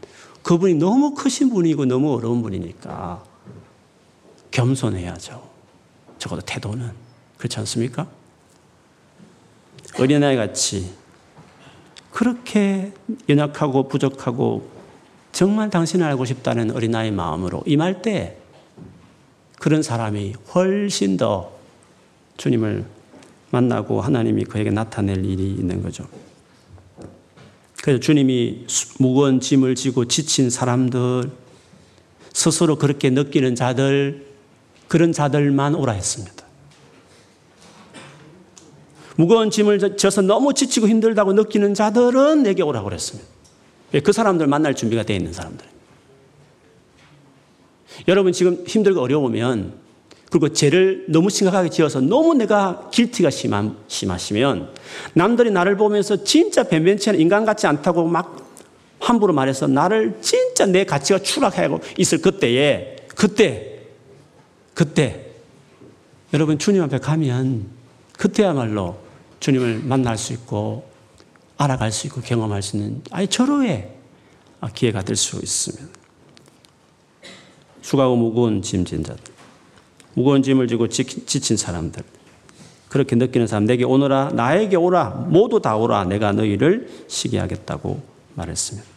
그분이 0.43 0.75
너무 0.75 1.15
크신 1.15 1.49
분이고 1.49 1.85
너무 1.85 2.13
어려운 2.13 2.41
분이니까 2.41 3.23
겸손해야죠. 4.51 5.44
적어도 6.19 6.41
태도는. 6.41 6.91
그렇지 7.37 7.59
않습니까? 7.59 8.07
어린아이 9.99 10.35
같이 10.35 10.93
그렇게 12.11 12.93
연약하고 13.29 13.87
부족하고 13.87 14.69
정말 15.31 15.69
당신을 15.69 16.05
알고 16.07 16.25
싶다는 16.25 16.71
어린아이 16.71 17.11
마음으로 17.11 17.63
임할 17.65 18.01
때 18.01 18.37
그런 19.59 19.83
사람이 19.83 20.33
훨씬 20.53 21.17
더 21.17 21.51
주님을 22.37 22.85
만나고 23.51 24.01
하나님이 24.01 24.45
그에게 24.45 24.69
나타낼 24.69 25.25
일이 25.25 25.51
있는 25.51 25.81
거죠. 25.81 26.07
그래서 27.81 27.99
주님이 27.99 28.65
무거운 28.99 29.39
짐을 29.39 29.75
지고 29.75 30.05
지친 30.05 30.49
사람들, 30.49 31.29
스스로 32.33 32.77
그렇게 32.77 33.09
느끼는 33.09 33.55
자들, 33.55 34.25
그런 34.87 35.11
자들만 35.11 35.75
오라 35.75 35.93
했습니다. 35.93 36.45
무거운 39.15 39.49
짐을 39.49 39.97
져서 39.97 40.21
너무 40.21 40.53
지치고 40.53 40.87
힘들다고 40.87 41.33
느끼는 41.33 41.73
자들은 41.73 42.43
내게 42.43 42.63
오라고 42.63 42.85
그랬습니다. 42.85 43.27
예, 43.93 43.99
그 44.01 44.11
사람들 44.11 44.47
만날 44.47 44.75
준비가 44.75 45.03
되어 45.03 45.15
있는 45.15 45.31
사람들. 45.31 45.65
여러분 48.07 48.33
지금 48.33 48.63
힘들고 48.67 48.99
어려우면 49.01 49.85
그리고 50.29 50.49
죄를 50.49 51.05
너무 51.07 51.29
심각하게 51.29 51.69
지어서 51.69 52.01
너무 52.01 52.33
내가 52.33 52.89
길티가 52.91 53.29
심한, 53.29 53.77
심하시면 53.87 54.69
남들이 55.13 55.49
나를 55.49 55.77
보면서 55.77 56.23
진짜 56.25 56.63
변변치 56.63 57.09
않은 57.09 57.21
인간 57.21 57.45
같지 57.45 57.67
않다고 57.67 58.05
막 58.07 58.43
함부로 58.99 59.33
말해서 59.33 59.67
나를 59.67 60.17
진짜 60.19 60.65
내 60.65 60.83
가치가 60.83 61.19
추락하고 61.19 61.79
있을 61.97 62.21
그때에 62.21 62.97
그때 63.15 63.74
그때 64.75 65.25
여러분 66.33 66.59
주님 66.59 66.83
앞에 66.83 66.99
가면 66.99 67.65
그때야말로 68.13 68.99
주님을 69.39 69.79
만날 69.79 70.17
수 70.17 70.33
있고 70.33 70.87
알아갈 71.57 71.91
수 71.91 72.05
있고 72.07 72.21
경험할 72.21 72.61
수 72.61 72.77
있는 72.77 73.01
아예 73.09 73.25
절호의 73.25 73.89
기회가 74.73 75.01
될 75.01 75.15
수 75.15 75.37
있습니다. 75.37 75.87
수고하고 77.81 78.15
무거운 78.15 78.63
짐진 78.63 79.03
자들, 79.03 79.23
무거운 80.15 80.41
짐을 80.41 80.67
지고 80.67 80.87
지친 80.89 81.55
사람들, 81.55 82.01
그렇게 82.89 83.15
느끼는 83.15 83.45
사람, 83.45 83.65
내게 83.65 83.83
오너라, 83.83 84.31
나에게 84.33 84.75
오라, 84.75 85.27
모두 85.29 85.61
다 85.61 85.77
오라, 85.77 86.05
내가 86.05 86.31
너희를 86.31 86.89
시기 87.07 87.37
하겠다고 87.37 88.01
말했습니다. 88.33 88.87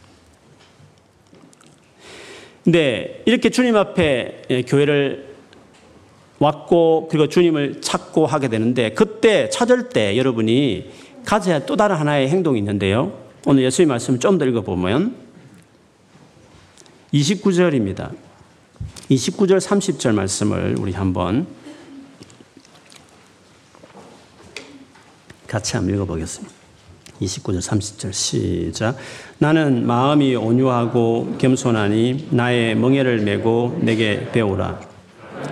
근데 2.64 3.22
이렇게 3.26 3.50
주님 3.50 3.76
앞에 3.76 4.42
예, 4.48 4.62
교회를 4.62 5.27
왔고 6.38 7.08
그리고 7.10 7.28
주님을 7.28 7.80
찾고 7.80 8.26
하게 8.26 8.48
되는데 8.48 8.90
그때 8.90 9.50
찾을 9.50 9.88
때 9.88 10.16
여러분이 10.16 10.90
가져야 11.24 11.66
또 11.66 11.76
다른 11.76 11.96
하나의 11.96 12.28
행동이 12.28 12.58
있는데요. 12.58 13.12
오늘 13.46 13.64
예수의 13.64 13.86
말씀을 13.86 14.20
좀더 14.20 14.44
읽어보면 14.46 15.16
29절입니다. 17.12 18.12
29절 19.10 19.58
30절 19.58 20.12
말씀을 20.14 20.76
우리 20.78 20.92
한번 20.92 21.46
같이 25.46 25.76
한번 25.76 25.94
읽어보겠습니다. 25.94 26.54
29절 27.20 27.58
30절 27.58 28.12
시작 28.12 28.96
나는 29.38 29.86
마음이 29.86 30.36
온유하고 30.36 31.36
겸손하니 31.38 32.28
나의 32.30 32.76
멍에를 32.76 33.22
메고 33.22 33.76
내게 33.82 34.30
배우라 34.30 34.87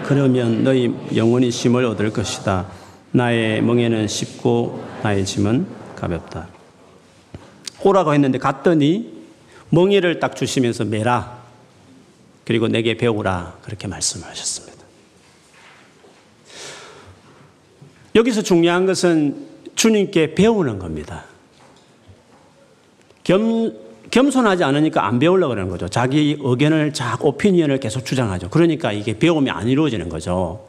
그러면 0.06 0.64
너희 0.64 0.94
영원히 1.14 1.50
쉼을 1.50 1.84
얻을 1.84 2.12
것이다. 2.12 2.66
나의 3.12 3.62
멍에는 3.62 4.08
쉽고 4.08 4.84
나의 5.02 5.24
짐은 5.24 5.66
가볍다. 5.96 6.48
오라고 7.82 8.14
했는데 8.14 8.38
갔더니 8.38 9.12
멍에를 9.70 10.20
딱 10.20 10.36
주시면서 10.36 10.84
매라. 10.84 11.42
그리고 12.44 12.68
내게 12.68 12.96
배우라. 12.96 13.58
그렇게 13.62 13.88
말씀하셨습니다. 13.88 14.76
여기서 18.14 18.42
중요한 18.42 18.86
것은 18.86 19.46
주님께 19.74 20.34
배우는 20.34 20.78
겁니다. 20.78 21.24
겸, 23.24 23.72
겸손하지 24.10 24.64
않으니까 24.64 25.06
안 25.06 25.18
배우려고 25.18 25.50
그러는 25.50 25.70
거죠. 25.70 25.88
자기 25.88 26.36
의견을, 26.40 26.92
자, 26.92 27.16
오피니언을 27.20 27.80
계속 27.80 28.04
주장하죠. 28.04 28.50
그러니까 28.50 28.92
이게 28.92 29.18
배움이 29.18 29.50
안 29.50 29.68
이루어지는 29.68 30.08
거죠. 30.08 30.66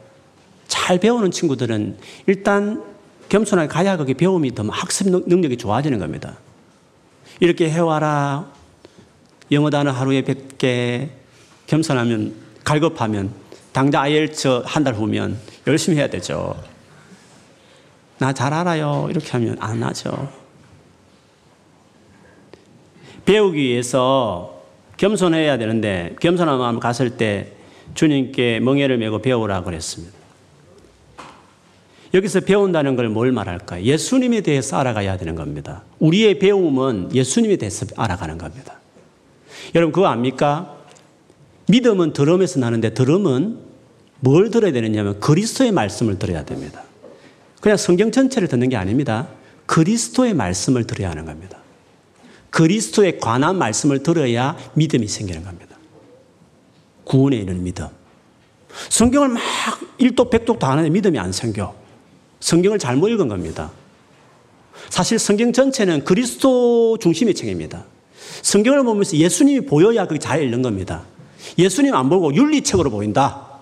잘 0.66 0.98
배우는 0.98 1.30
친구들은 1.30 1.96
일단 2.26 2.82
겸손하게 3.28 3.68
가야 3.68 3.96
그게 3.96 4.14
배움이 4.14 4.54
더 4.54 4.64
학습 4.68 5.08
능력이 5.08 5.56
좋아지는 5.56 5.98
겁니다. 5.98 6.36
이렇게 7.40 7.70
해와라. 7.70 8.46
영어 9.52 9.70
단어 9.70 9.90
하루에 9.92 10.22
100개, 10.22 11.08
겸손하면, 11.66 12.34
갈급하면, 12.64 13.32
당장 13.72 14.02
아이엘츠 14.02 14.62
한달 14.64 14.94
후면 14.94 15.38
열심히 15.66 15.98
해야 15.98 16.08
되죠. 16.08 16.56
나 18.18 18.32
잘 18.32 18.52
알아요. 18.52 19.06
이렇게 19.10 19.30
하면 19.30 19.56
안 19.60 19.82
하죠. 19.84 20.28
배우기 23.28 23.60
위해서 23.60 24.62
겸손해야 24.96 25.58
되는데 25.58 26.16
겸손한 26.18 26.58
마음 26.58 26.80
갔을 26.80 27.18
때 27.18 27.52
주님께 27.92 28.58
멍에를 28.60 28.96
메고 28.96 29.20
배우라 29.20 29.64
그랬습니다. 29.64 30.16
여기서 32.14 32.40
배운다는 32.40 32.96
걸 32.96 33.10
뭘 33.10 33.30
말할까요? 33.32 33.84
예수님에 33.84 34.40
대해서 34.40 34.78
알아가야 34.78 35.18
되는 35.18 35.34
겁니다. 35.34 35.82
우리의 35.98 36.38
배움은 36.38 37.14
예수님에 37.14 37.56
대해서 37.56 37.84
알아가는 37.98 38.38
겁니다. 38.38 38.80
여러분 39.74 39.92
그거 39.92 40.06
압니까? 40.06 40.78
믿음은 41.68 42.14
들음에서 42.14 42.60
나는데 42.60 42.94
들음은 42.94 43.58
뭘 44.20 44.50
들어야 44.50 44.72
되느냐면 44.72 45.20
그리스도의 45.20 45.72
말씀을 45.72 46.18
들어야 46.18 46.46
됩니다. 46.46 46.82
그냥 47.60 47.76
성경 47.76 48.10
전체를 48.10 48.48
듣는 48.48 48.70
게 48.70 48.76
아닙니다. 48.76 49.28
그리스도의 49.66 50.32
말씀을 50.32 50.86
들어야 50.86 51.10
하는 51.10 51.26
겁니다. 51.26 51.58
그리스도에 52.58 53.18
관한 53.18 53.56
말씀을 53.56 54.02
들어야 54.02 54.56
믿음이 54.74 55.06
생기는 55.06 55.44
겁니다. 55.44 55.76
구원에 57.04 57.36
이르는 57.36 57.62
믿음. 57.62 57.86
성경을 58.88 59.28
막 59.28 59.40
1독 60.00 60.28
100독 60.28 60.58
다 60.58 60.70
하는데 60.70 60.90
믿음이 60.90 61.20
안 61.20 61.30
생겨. 61.30 61.72
성경을 62.40 62.80
잘못 62.80 63.10
읽은 63.10 63.28
겁니다. 63.28 63.70
사실 64.90 65.20
성경 65.20 65.52
전체는 65.52 66.04
그리스도 66.04 66.98
중심의 66.98 67.36
책입니다. 67.36 67.84
성경을 68.42 68.82
보면서 68.82 69.16
예수님이 69.16 69.64
보여야 69.64 70.08
그게 70.08 70.18
잘 70.18 70.42
읽는 70.42 70.60
겁니다. 70.60 71.04
예수님 71.58 71.94
안 71.94 72.08
보고 72.08 72.34
윤리책으로 72.34 72.90
보인다. 72.90 73.60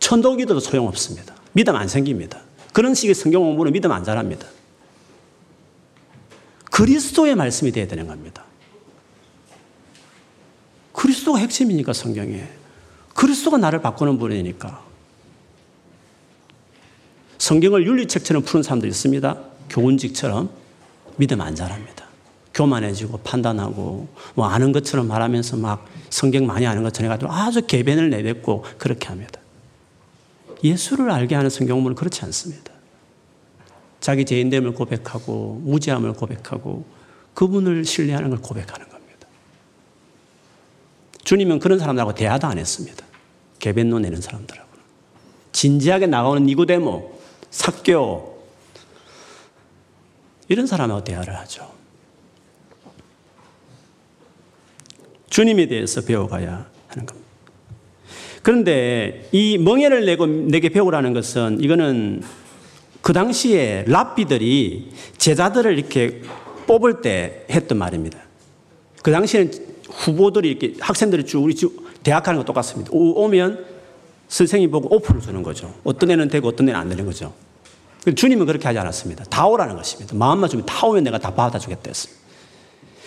천도기도 0.00 0.58
소용없습니다. 0.58 1.36
믿음 1.52 1.76
안 1.76 1.86
생깁니다. 1.86 2.40
그런 2.72 2.96
식의 2.96 3.14
성경 3.14 3.42
공부는 3.42 3.72
믿음 3.72 3.92
안 3.92 4.02
잘합니다. 4.02 4.48
그리스도의 6.72 7.36
말씀이 7.36 7.70
되어야 7.70 7.86
되는 7.86 8.06
겁니다. 8.06 8.44
그리스도가 10.94 11.38
핵심이니까 11.38 11.92
성경에. 11.92 12.48
그리스도가 13.14 13.58
나를 13.58 13.82
바꾸는 13.82 14.18
분이니까. 14.18 14.82
성경을 17.36 17.86
윤리책처럼 17.86 18.42
푸는 18.44 18.62
사람도 18.62 18.86
있습니다. 18.86 19.38
교훈직처럼 19.68 20.50
믿음 21.16 21.42
안 21.42 21.54
잘합니다. 21.54 22.06
교만해지고 22.54 23.18
판단하고 23.18 24.08
뭐 24.34 24.46
아는 24.46 24.72
것처럼 24.72 25.08
말하면서 25.08 25.58
막 25.58 25.86
성경 26.08 26.46
많이 26.46 26.66
아는 26.66 26.82
것처럼 26.82 27.10
해가지고 27.12 27.32
아주 27.32 27.66
개변을 27.66 28.08
내뱉고 28.10 28.64
그렇게 28.78 29.08
합니다. 29.08 29.40
예수를 30.64 31.10
알게 31.10 31.34
하는 31.34 31.50
성경문은 31.50 31.96
그렇지 31.96 32.24
않습니다. 32.24 32.71
자기 34.02 34.24
죄인됨을 34.24 34.72
고백하고 34.74 35.60
무지함을 35.62 36.14
고백하고 36.14 36.84
그분을 37.34 37.84
신뢰하는 37.84 38.30
걸 38.30 38.40
고백하는 38.40 38.88
겁니다. 38.88 39.28
주님은 41.22 41.60
그런 41.60 41.78
사람들하고 41.78 42.12
대화도 42.12 42.48
안 42.48 42.58
했습니다. 42.58 43.06
개변론 43.60 44.02
내는 44.02 44.20
사람들하고. 44.20 44.68
진지하게 45.52 46.08
나가는 46.08 46.44
니고데모, 46.44 47.16
삭교 47.52 48.44
이런 50.48 50.66
사람하고 50.66 51.04
대화를 51.04 51.38
하죠. 51.38 51.70
주님에 55.30 55.68
대해서 55.68 56.00
배워가야 56.00 56.68
하는 56.88 57.06
겁니다. 57.06 57.28
그런데 58.42 59.28
이 59.30 59.58
멍해를 59.58 60.04
내고 60.06 60.26
내게 60.26 60.70
배우라는 60.70 61.12
것은 61.12 61.60
이거는 61.60 62.22
그 63.02 63.12
당시에 63.12 63.84
랍비들이 63.88 64.90
제자들을 65.18 65.76
이렇게 65.76 66.22
뽑을 66.66 67.02
때 67.02 67.44
했던 67.50 67.76
말입니다. 67.78 68.18
그 69.02 69.10
당시에는 69.10 69.52
후보들이 69.90 70.48
이렇게 70.48 70.74
학생들이 70.80 71.26
쭉 71.26 71.42
우리 71.42 71.54
대학 72.02 72.22
가는 72.22 72.38
거 72.38 72.44
똑같습니다. 72.44 72.90
오, 72.92 73.28
면 73.28 73.64
선생님 74.28 74.70
보고 74.70 74.94
오프를 74.94 75.20
주는 75.20 75.42
거죠. 75.42 75.74
어떤 75.84 76.10
애는 76.10 76.28
되고 76.28 76.48
어떤 76.48 76.68
애는 76.68 76.78
안 76.80 76.88
되는 76.88 77.04
거죠. 77.04 77.34
주님은 78.16 78.46
그렇게 78.46 78.66
하지 78.66 78.78
않았습니다. 78.78 79.24
다 79.24 79.46
오라는 79.46 79.76
것입니다. 79.76 80.14
마음만 80.16 80.48
주면 80.48 80.64
다 80.64 80.86
오면 80.86 81.04
내가 81.04 81.18
다 81.18 81.34
받아주겠다 81.34 81.82
했습니다. 81.86 82.22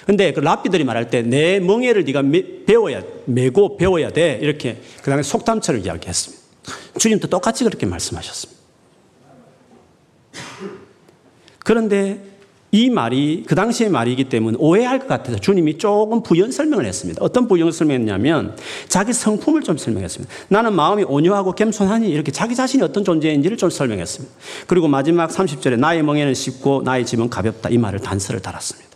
근데 0.06 0.34
그 0.34 0.40
랍비들이 0.40 0.84
말할 0.84 1.10
때 1.10 1.24
내 1.24 1.60
멍에를 1.60 2.04
네가 2.04 2.22
배워야 2.68 3.02
메고 3.26 3.76
배워야 3.76 4.12
돼 4.12 4.40
이렇게 4.42 4.82
그 5.02 5.10
다음에 5.10 5.24
속담처럼 5.24 5.82
이야기했습니다. 5.82 6.44
주님도 7.00 7.28
똑같이 7.28 7.64
그렇게 7.64 7.86
말씀하셨습니다. 7.86 8.55
그런데 11.60 12.36
이 12.76 12.90
말이 12.90 13.46
그 13.48 13.56
당시의 13.56 13.90
말이기 13.90 14.26
때문에 14.26 14.58
오해할 14.60 15.00
것 15.00 15.08
같아서 15.08 15.40
주님이 15.40 15.78
조금 15.78 16.22
부연 16.22 16.52
설명을 16.52 16.86
했습니다. 16.86 17.24
어떤 17.24 17.48
부연 17.48 17.72
설명했냐면 17.72 18.58
자기 18.90 19.14
성품을 19.14 19.62
좀 19.62 19.78
설명했습니다. 19.78 20.34
나는 20.50 20.74
마음이 20.74 21.04
온유하고 21.04 21.54
겸손하니 21.54 22.10
이렇게 22.10 22.34
자기 22.34 22.54
자신이 22.54 22.84
어떤 22.84 23.06
존재인지를 23.06 23.56
좀 23.56 23.70
설명했습니다. 23.70 24.36
그리고 24.68 24.90
마지막 24.90 25.30
30절에 25.30 25.80
나의 25.80 26.04
멍에는 26.04 26.34
쉽고 26.34 26.82
나의 26.84 27.06
짐은 27.06 27.30
가볍다 27.30 27.70
이 27.70 27.78
말을 27.78 28.00
단서를 28.00 28.42
달았습니다. 28.42 28.90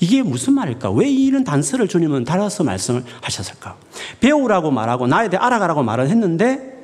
이게 0.00 0.22
무슨 0.22 0.52
말일까? 0.52 0.90
왜 0.90 1.08
이런 1.08 1.44
단서를 1.44 1.88
주님은 1.88 2.24
달아서 2.24 2.62
말씀을 2.62 3.04
하셨을까? 3.22 3.76
배우라고 4.20 4.70
말하고 4.70 5.06
나에 5.06 5.30
대해 5.30 5.40
알아가라고 5.42 5.82
말을 5.82 6.08
했는데 6.10 6.77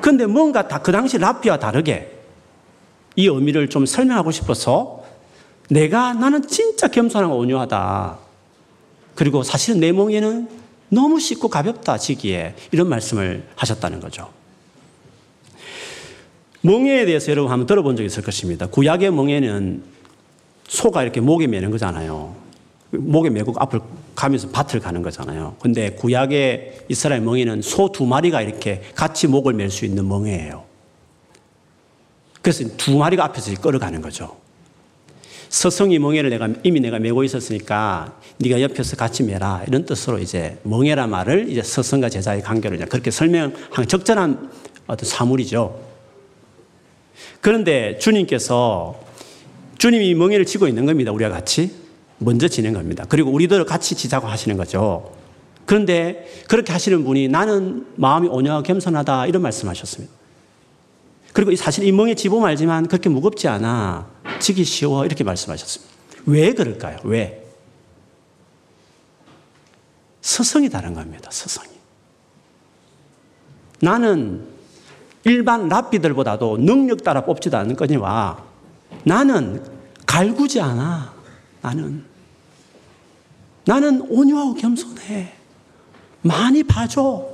근데 0.00 0.26
뭔가 0.26 0.68
다 0.68 0.82
그 0.82 0.92
당시 0.92 1.18
라피와 1.18 1.58
다르게 1.58 2.16
이 3.16 3.26
의미를 3.26 3.68
좀 3.68 3.84
설명하고 3.84 4.30
싶어서 4.30 5.04
내가 5.68 6.14
나는 6.14 6.46
진짜 6.46 6.88
겸손하고 6.88 7.36
온유하다. 7.36 8.18
그리고 9.14 9.42
사실은 9.42 9.80
내 9.80 9.92
멍에는 9.92 10.48
너무 10.90 11.20
쉽고 11.20 11.48
가볍다, 11.48 11.98
지기에. 11.98 12.54
이런 12.72 12.88
말씀을 12.88 13.46
하셨다는 13.56 14.00
거죠. 14.00 14.30
멍에에 16.62 17.04
대해서 17.04 17.30
여러분 17.30 17.52
한번 17.52 17.66
들어본 17.66 17.96
적 17.96 18.04
있을 18.04 18.22
것입니다. 18.22 18.66
구약의 18.66 19.10
멍에는 19.10 19.82
소가 20.68 21.02
이렇게 21.02 21.20
목에 21.20 21.46
매는 21.46 21.70
거잖아요. 21.70 22.34
목에 22.90 23.30
메고 23.30 23.52
앞을 23.56 23.80
가면서 24.14 24.48
밭을 24.48 24.80
가는 24.80 25.02
거잖아요. 25.02 25.56
근데 25.60 25.90
구약의 25.90 26.86
이스라엘 26.88 27.20
멍에는 27.22 27.62
소 27.62 27.92
두 27.92 28.06
마리가 28.06 28.42
이렇게 28.42 28.82
같이 28.94 29.26
목을 29.26 29.52
맬수 29.54 29.84
있는 29.84 30.08
멍에예요. 30.08 30.64
그래서 32.42 32.64
두 32.76 32.96
마리가 32.96 33.24
앞에서 33.24 33.54
끌어가는 33.60 34.00
거죠. 34.00 34.36
서성이 35.50 35.98
멍에를 35.98 36.30
내가 36.30 36.48
이미 36.62 36.80
내가 36.80 36.98
메고 36.98 37.24
있었으니까 37.24 38.18
네가 38.38 38.60
옆에서 38.60 38.96
같이 38.96 39.22
매라 39.22 39.64
이런 39.66 39.84
뜻으로 39.84 40.18
이제 40.18 40.58
멍에라 40.62 41.06
말을 41.06 41.50
이제 41.50 41.62
서성과 41.62 42.10
제자의 42.10 42.42
관계를 42.42 42.78
그렇게 42.86 43.10
설명한 43.10 43.54
적절한 43.88 44.50
어떤 44.86 45.08
사물이죠. 45.08 45.80
그런데 47.40 47.98
주님께서 47.98 49.00
주님이 49.78 50.14
멍에를 50.14 50.44
치고 50.44 50.68
있는 50.68 50.86
겁니다. 50.86 51.12
우리와 51.12 51.30
같이 51.30 51.87
먼저 52.18 52.48
겁니다. 52.48 53.04
그리고 53.08 53.30
우리들 53.30 53.64
같이 53.64 53.94
지자고 53.94 54.26
하시는 54.26 54.56
거죠. 54.56 55.12
그런데 55.66 56.26
그렇게 56.48 56.72
하시는 56.72 57.04
분이 57.04 57.28
나는 57.28 57.86
마음이 57.96 58.28
온유하고 58.28 58.62
겸손하다 58.62 59.26
이런 59.26 59.42
말씀하셨습니다. 59.42 60.12
그리고 61.32 61.54
사실 61.56 61.84
이 61.84 61.92
멍에 61.92 62.14
집어 62.14 62.40
말지만 62.40 62.88
그렇게 62.88 63.08
무겁지 63.08 63.48
않아. 63.48 64.08
지기 64.40 64.64
쉬워. 64.64 65.04
이렇게 65.04 65.24
말씀하셨습니다. 65.24 65.94
왜 66.26 66.52
그럴까요? 66.52 66.98
왜? 67.04 67.44
서성이 70.20 70.68
다른 70.68 70.94
겁니다. 70.94 71.30
서성이. 71.30 71.68
나는 73.80 74.46
일반 75.24 75.68
랍비들보다도 75.68 76.58
능력 76.58 77.04
따라 77.04 77.24
뽑지도 77.24 77.56
않는 77.58 77.76
거니와 77.76 78.42
나는 79.04 79.62
갈구지 80.06 80.60
않아. 80.60 81.17
나는. 81.60 82.04
나는 83.64 84.00
온유하고 84.02 84.54
겸손해. 84.54 85.32
많이 86.22 86.62
봐줘. 86.62 87.26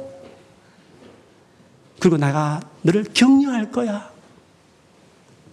그리고 2.00 2.16
내가 2.16 2.60
너를 2.82 3.04
격려할 3.14 3.70
거야. 3.70 4.12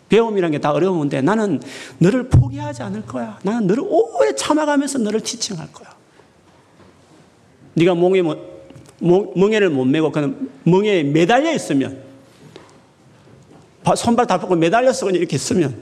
배움이라는 0.09 0.51
게다 0.51 0.71
어려운데 0.73 1.21
나는 1.21 1.61
너를 1.97 2.27
포기하지 2.27 2.83
않을 2.83 3.05
거야. 3.05 3.39
나는 3.43 3.67
너를 3.67 3.83
오래 3.87 4.35
참아가면서 4.35 4.99
너를 4.99 5.21
지칭할 5.21 5.71
거야. 5.71 5.95
네가 7.75 7.95
멍에 7.95 8.21
멍에를 8.99 9.69
못 9.69 9.85
메고 9.85 10.11
그냥 10.11 10.49
멍에 10.63 11.03
매달려 11.03 11.53
있으면 11.53 12.03
손발 13.95 14.27
다 14.27 14.39
뻗고 14.39 14.55
매달려서 14.55 15.05
그냥 15.05 15.19
이렇게 15.19 15.37
있으면 15.37 15.81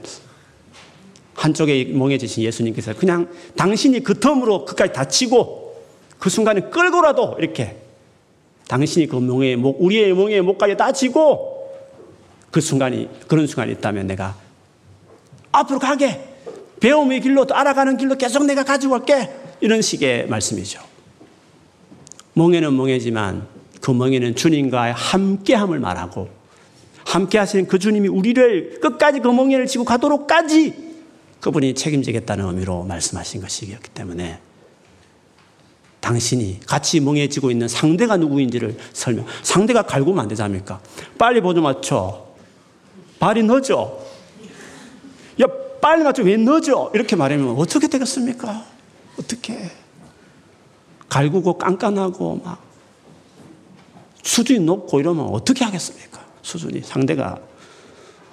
한쪽에 1.40 1.84
멍해지신 1.84 2.42
예수님께서 2.42 2.92
그냥 2.94 3.26
당신이 3.56 4.00
그 4.00 4.20
덤으로 4.20 4.66
끝까지 4.66 4.92
다치고 4.92 5.74
그 6.18 6.28
순간에 6.28 6.60
끌고라도 6.60 7.36
이렇게 7.38 7.76
당신이 8.68 9.06
그 9.06 9.16
멍에 9.16 9.56
목, 9.56 9.80
우리의 9.80 10.12
멍에 10.12 10.42
목까지 10.42 10.76
다치고 10.76 11.70
그 12.50 12.60
순간이, 12.60 13.08
그런 13.26 13.46
순간이 13.46 13.72
있다면 13.72 14.06
내가 14.08 14.36
앞으로 15.50 15.78
가게 15.78 16.20
배움의 16.78 17.22
길로 17.22 17.46
또 17.46 17.54
알아가는 17.54 17.96
길로 17.96 18.16
계속 18.16 18.44
내가 18.44 18.62
가지고 18.62 18.98
갈게 18.98 19.30
이런 19.60 19.80
식의 19.80 20.26
말씀이죠. 20.28 20.82
멍에는 22.34 22.76
멍해지만 22.76 23.46
그 23.80 23.92
멍에는 23.92 24.36
주님과의 24.36 24.92
함께함을 24.92 25.78
말하고 25.78 26.28
함께 27.06 27.38
하시는 27.38 27.66
그 27.66 27.78
주님이 27.78 28.08
우리를 28.08 28.80
끝까지 28.80 29.20
그 29.20 29.28
멍에를 29.28 29.66
지고 29.66 29.84
가도록까지 29.84 30.89
그분이 31.40 31.74
책임지겠다는 31.74 32.46
의미로 32.46 32.84
말씀하신 32.84 33.40
것이기 33.40 33.76
때문에 33.94 34.40
당신이 36.00 36.60
같이 36.66 37.00
멍해지고 37.00 37.50
있는 37.50 37.68
상대가 37.68 38.16
누구인지를 38.16 38.78
설명. 38.92 39.26
상대가 39.42 39.82
갈구면 39.82 40.20
안 40.20 40.28
되지 40.28 40.42
않습니까? 40.42 40.80
빨리 41.18 41.40
보조 41.40 41.60
맞춰. 41.60 42.26
발이 43.18 43.42
늦어. 43.42 43.98
야, 45.42 45.46
빨리 45.80 46.02
맞춰. 46.02 46.22
왜 46.22 46.36
늦어? 46.36 46.90
이렇게 46.94 47.16
말하면 47.16 47.56
어떻게 47.56 47.88
되겠습니까? 47.88 48.64
어떻게. 49.18 49.70
갈구고 51.08 51.58
깐깐하고 51.58 52.40
막 52.42 52.62
수준이 54.22 54.60
높고 54.60 55.00
이러면 55.00 55.26
어떻게 55.26 55.64
하겠습니까? 55.64 56.24
수준이 56.42 56.82
상대가 56.82 57.38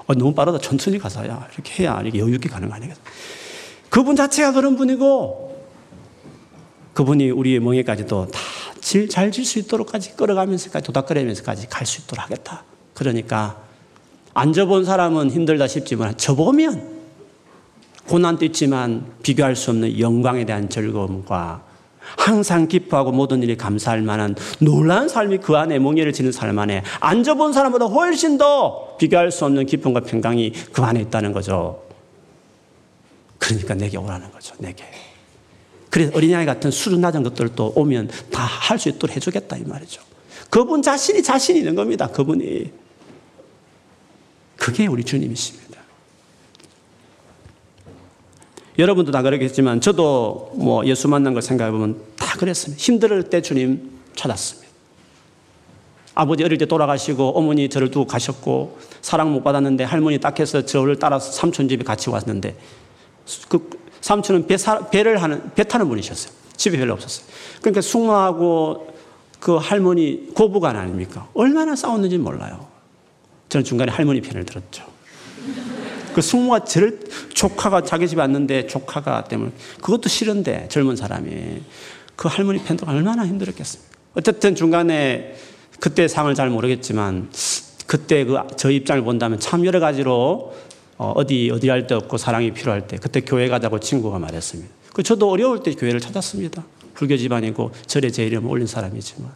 어, 0.08 0.14
너무 0.14 0.34
빠르다 0.34 0.58
천천히 0.60 0.97
가서야 0.99 1.47
이렇게 1.53 1.84
해야 1.84 2.01
이렇게 2.01 2.20
여유 2.20 2.36
있게 2.36 2.49
가는 2.49 2.68
거 2.70 2.76
아니겠어요? 2.76 3.03
그분 3.89 4.16
자체가 4.16 4.53
그런 4.53 4.76
분이고 4.76 5.66
그분이 6.93 7.30
우리의 7.32 7.60
멍에까지도 7.60 8.28
다 8.28 8.39
잘 8.82 9.32
질 9.32 9.43
수 9.43 9.60
있도록까지 9.60 10.16
끌어가면서까지 10.16 10.86
도닥거리면서까지 10.86 11.68
갈 11.68 11.86
수 11.86 12.01
있도록 12.01 12.24
하겠다. 12.24 12.64
그러니까 12.93 13.62
안 14.34 14.53
접은 14.53 14.86
사람은 14.86 15.30
힘들다 15.30 15.68
싶지만 15.68 16.16
접으면 16.16 16.95
고난도 18.08 18.45
있지만 18.45 19.12
비교할 19.24 19.58
수 19.58 19.72
없는 19.72 19.99
영광에 19.99 20.45
대한 20.45 20.70
즐거움과 20.70 21.64
항상 22.18 22.68
기뻐하고 22.68 23.12
모든 23.12 23.43
일이 23.43 23.58
감사할 23.58 24.01
만한 24.01 24.36
놀라운 24.60 25.10
삶이 25.10 25.39
그 25.39 25.58
안에 25.58 25.80
몽예를 25.80 26.14
지는 26.14 26.32
삶 26.32 26.58
안에 26.60 26.84
앉아본 26.99 27.53
사람보다 27.53 27.86
훨씬 27.86 28.38
더 28.38 28.95
비교할 28.97 29.32
수 29.32 29.45
없는 29.45 29.66
기쁨과 29.66 30.01
평강이 30.01 30.51
그 30.72 30.82
안에 30.82 31.01
있다는 31.01 31.34
거죠. 31.34 31.84
그러니까 33.39 33.74
내게 33.76 33.97
오라는 33.97 34.32
거죠. 34.32 34.55
내게. 34.60 34.84
그래서 35.89 36.12
어린아이 36.16 36.45
같은 36.45 36.70
수준 36.72 37.01
낮은 37.01 37.24
것들도 37.24 37.74
오면 37.76 38.10
다 38.32 38.45
할 38.45 38.78
수 38.80 38.89
있도록 38.89 39.16
해주겠다 39.16 39.58
이 39.58 39.64
말이죠. 39.64 40.01
그분 40.49 40.82
자신이 40.82 41.24
자신이 41.24 41.60
있는 41.60 41.76
겁니다. 41.76 42.08
그분이. 42.08 42.72
그게 44.58 44.88
우리 44.88 45.03
주님이십니다. 45.03 45.66
여러분도 48.78 49.11
다 49.11 49.21
그러겠지만 49.21 49.82
저도 49.82 50.51
뭐 50.55 50.86
예수 50.86 51.07
만난 51.07 51.34
걸 51.34 51.41
생각해 51.41 51.71
보면 51.71 51.99
다 52.15 52.38
그랬습니다. 52.38 52.82
힘들 52.82 53.23
때 53.23 53.41
주님 53.41 53.91
찾았습니다. 54.15 54.67
아버지 56.13 56.43
어릴 56.43 56.57
때 56.57 56.65
돌아가시고 56.65 57.38
어머니 57.38 57.69
저를 57.69 57.91
두고 57.91 58.07
가셨고 58.07 58.80
사랑 59.01 59.32
못 59.32 59.43
받았는데 59.43 59.84
할머니 59.84 60.19
딱 60.19 60.39
해서 60.39 60.65
저를 60.65 60.97
따라서 60.97 61.32
삼촌 61.32 61.69
집에 61.69 61.84
같이 61.84 62.09
왔는데 62.09 62.55
그 63.49 63.69
삼촌은 64.01 64.47
배, 64.47 64.57
사, 64.57 64.89
배를 64.89 65.21
하는, 65.21 65.51
배 65.53 65.63
타는 65.63 65.88
분이셨어요. 65.88 66.34
집에 66.55 66.78
별로 66.78 66.93
없었어요. 66.93 67.28
그러니까 67.61 67.82
숙모하고 67.82 68.95
그 69.39 69.55
할머니 69.55 70.34
고부간 70.34 70.75
아닙니까? 70.75 71.28
얼마나 71.34 71.75
싸웠는지 71.75 72.17
몰라요. 72.17 72.67
저는 73.49 73.63
중간에 73.63 73.91
할머니 73.91 74.21
편을 74.21 74.45
들었죠. 74.45 74.86
그 76.18 76.22
숙모가 76.24 76.63
저를 76.63 76.99
조카가 77.32 77.84
자기 77.84 78.07
집에 78.07 78.22
왔는데 78.22 78.65
조카가 78.65 79.26
때문에 79.26 79.51
그것도 79.84 80.09
싫은데 80.09 80.68
젊은 80.68 80.95
사람이 80.95 81.61
그 82.15 82.28
할머니 82.28 82.57
팬도 82.63 82.88
얼마나 82.88 83.24
힘들었겠습니까? 83.24 83.95
어쨌든 84.15 84.55
중간에 84.55 85.36
그때 85.80 86.07
상을 86.07 86.34
잘 86.34 86.49
모르겠지만 86.49 87.30
그때 87.86 88.26
그 88.26 88.36
저 88.57 88.72
입장을 88.72 89.03
본다면 89.03 89.39
참 89.39 89.63
여러 89.63 89.80
가지로 89.80 90.55
어, 90.97 91.13
어디 91.15 91.51
어디 91.53 91.70
할 91.70 91.86
데 91.86 91.93
없고 91.93 92.18
사랑이 92.18 92.51
필요할 92.51 92.88
때 92.88 92.97
그때 92.97 93.22
교회 93.22 93.47
가자고 93.47 93.80
친구가 93.80 94.18
말했습니다. 94.18 94.74
그 94.93 95.03
저도 95.03 95.30
어려울 95.30 95.61
때 95.61 95.72
교회를 95.76 95.99
찾았습니다. 95.99 96.65
불교 96.95 97.15
집안이고 97.15 97.70
절에 97.86 98.09
제 98.09 98.26
이름을 98.26 98.49
올린 98.49 98.65
사람이지만. 98.65 99.32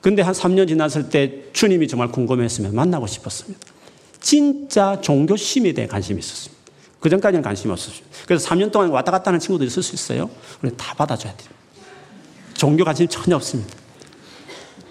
근데 0.00 0.22
한 0.22 0.32
3년 0.32 0.68
지났을 0.68 1.10
때 1.10 1.42
주님이 1.52 1.86
정말 1.86 2.08
궁금했으면 2.08 2.74
만나고 2.74 3.06
싶었습니다. 3.06 3.77
진짜 4.20 5.00
종교심에 5.00 5.72
대해 5.72 5.86
관심이 5.86 6.18
있었습니다. 6.18 6.58
그 7.00 7.08
전까지는 7.08 7.42
관심이 7.42 7.72
없었어요. 7.72 8.04
그래서 8.26 8.48
3년 8.48 8.72
동안 8.72 8.90
왔다 8.90 9.12
갔다 9.12 9.28
하는 9.28 9.38
친구도 9.38 9.64
있을 9.64 9.82
수 9.82 9.94
있어요. 9.94 10.28
근데 10.60 10.76
다 10.76 10.94
받아줘야 10.94 11.36
돼요. 11.36 11.50
종교 12.54 12.84
관심이 12.84 13.08
전혀 13.08 13.36
없습니다. 13.36 13.72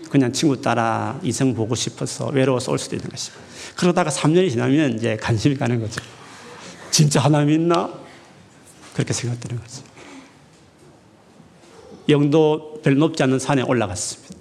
그냥 0.10 0.32
친구 0.32 0.62
따라 0.62 1.20
이성 1.22 1.54
보고 1.54 1.76
싶어서 1.76 2.28
외로워서 2.28 2.72
올 2.72 2.80
수도 2.80 2.96
있는 2.96 3.10
것입니다. 3.10 3.46
그러다가 3.76 4.10
3년이 4.10 4.50
지나면 4.50 4.98
이제 4.98 5.18
관심이 5.18 5.56
가는 5.56 5.80
거죠. 5.82 6.02
진짜 6.92 7.20
하나님 7.20 7.50
있나? 7.50 7.94
그렇게 8.94 9.14
생각되는 9.14 9.62
거죠. 9.62 9.84
영도 12.10 12.80
별 12.84 12.98
높지 12.98 13.22
않은 13.24 13.38
산에 13.38 13.62
올라갔습니다. 13.64 14.37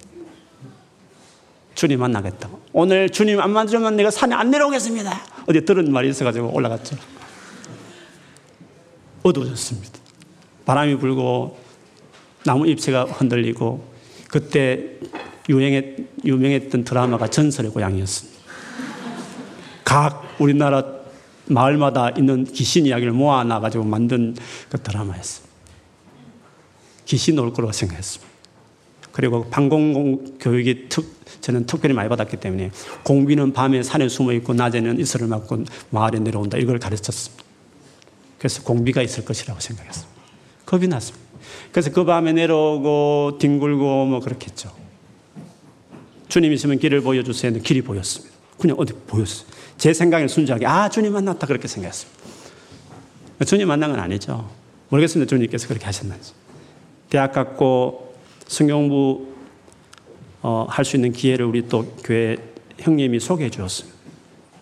주님 1.77 1.99
만나겠다고. 1.99 2.59
오늘 2.73 3.07
주님 3.11 3.39
안 3.39 3.51
만나면 3.51 3.95
내가 3.97 4.09
산에 4.09 4.33
안 4.33 4.49
내려오겠습니다. 4.49 5.21
어디 5.45 5.63
들은 5.63 5.93
말이 5.93 6.09
있어가지고 6.09 6.49
올라갔죠. 6.51 6.97
어두워졌습니다. 9.21 9.99
바람이 10.65 10.97
불고 10.97 11.59
나무 12.43 12.65
잎새가 12.65 13.03
흔들리고 13.03 13.87
그때 14.27 14.85
유행했, 15.49 15.97
유명했던 16.25 16.83
드라마가 16.83 17.27
전설의 17.27 17.69
고향이었습니다. 17.69 18.39
각 19.83 20.35
우리나라 20.39 20.83
마을마다 21.45 22.09
있는 22.09 22.43
귀신 22.45 22.87
이야기를 22.87 23.13
모아놔가지고 23.13 23.83
만든 23.83 24.35
그 24.69 24.81
드라마였습니다. 24.81 25.55
귀신 27.05 27.37
올 27.37 27.53
거라고 27.53 27.71
생각했습니다. 27.71 28.33
그리고 29.11 29.47
방공 29.51 30.39
교육이 30.39 30.89
특, 30.89 31.16
저는 31.41 31.65
특별히 31.65 31.93
많이 31.93 32.09
받았기 32.09 32.37
때문에 32.37 32.71
공비는 33.03 33.53
밤에 33.53 33.83
산에 33.83 34.09
숨어 34.09 34.33
있고 34.33 34.53
낮에는 34.53 34.99
이슬을 34.99 35.27
맞고 35.27 35.63
마을에 35.89 36.19
내려온다 36.19 36.57
이걸 36.57 36.79
가르쳤습니다. 36.79 37.43
그래서 38.37 38.63
공비가 38.63 39.01
있을 39.01 39.25
것이라고 39.25 39.59
생각했습니다. 39.59 40.13
겁이 40.65 40.87
났습니다. 40.87 41.25
그래서 41.71 41.91
그 41.91 42.05
밤에 42.05 42.33
내려오고 42.33 43.37
뒹굴고 43.39 44.05
뭐 44.05 44.19
그렇겠죠. 44.19 44.71
주님 46.27 46.51
있으면 46.53 46.77
길을 46.79 47.01
보여주세요. 47.01 47.53
길이 47.59 47.81
보였습니다. 47.81 48.35
그냥 48.59 48.75
어디 48.79 48.93
보였어요. 48.93 49.47
제 49.77 49.93
생각에 49.93 50.27
순수하게 50.27 50.65
아 50.65 50.89
주님 50.89 51.13
만났다 51.13 51.47
그렇게 51.47 51.67
생각했습니다. 51.67 52.17
주님 53.45 53.67
만난 53.67 53.91
건 53.91 53.99
아니죠. 53.99 54.49
모르겠습니다. 54.89 55.29
주님께서 55.29 55.67
그렇게 55.67 55.85
하셨는지. 55.85 56.33
대학 57.09 57.31
갔고 57.31 58.15
성경부 58.47 59.36
어, 60.41 60.65
할 60.69 60.85
수 60.85 60.95
있는 60.95 61.11
기회를 61.11 61.45
우리 61.45 61.67
또 61.67 61.85
교회 62.03 62.37
형님이 62.79 63.19
소개해 63.19 63.49
주었습니다. 63.49 63.97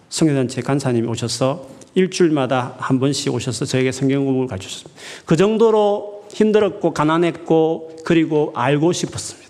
성교단체 0.09 0.61
간사님이 0.61 1.07
오셔서 1.07 1.67
일주일마다 1.95 2.75
한 2.77 2.99
번씩 2.99 3.33
오셔서 3.33 3.65
저에게 3.65 3.91
성경 3.91 4.25
공부를 4.25 4.47
가르쳤습니다. 4.47 4.91
그 5.25 5.35
정도로 5.35 6.25
힘들었고 6.31 6.93
가난했고 6.93 7.97
그리고 8.05 8.51
알고 8.55 8.91
싶었습니다. 8.93 9.45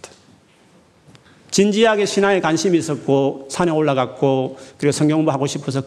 진지하게 1.51 2.05
신앙에 2.05 2.41
관심이 2.41 2.77
있었고 2.77 3.47
산에 3.49 3.71
올라갔고 3.71 4.57
그리고 4.77 4.91
성경 4.91 5.19
공부하고 5.19 5.47
싶어서 5.47 5.81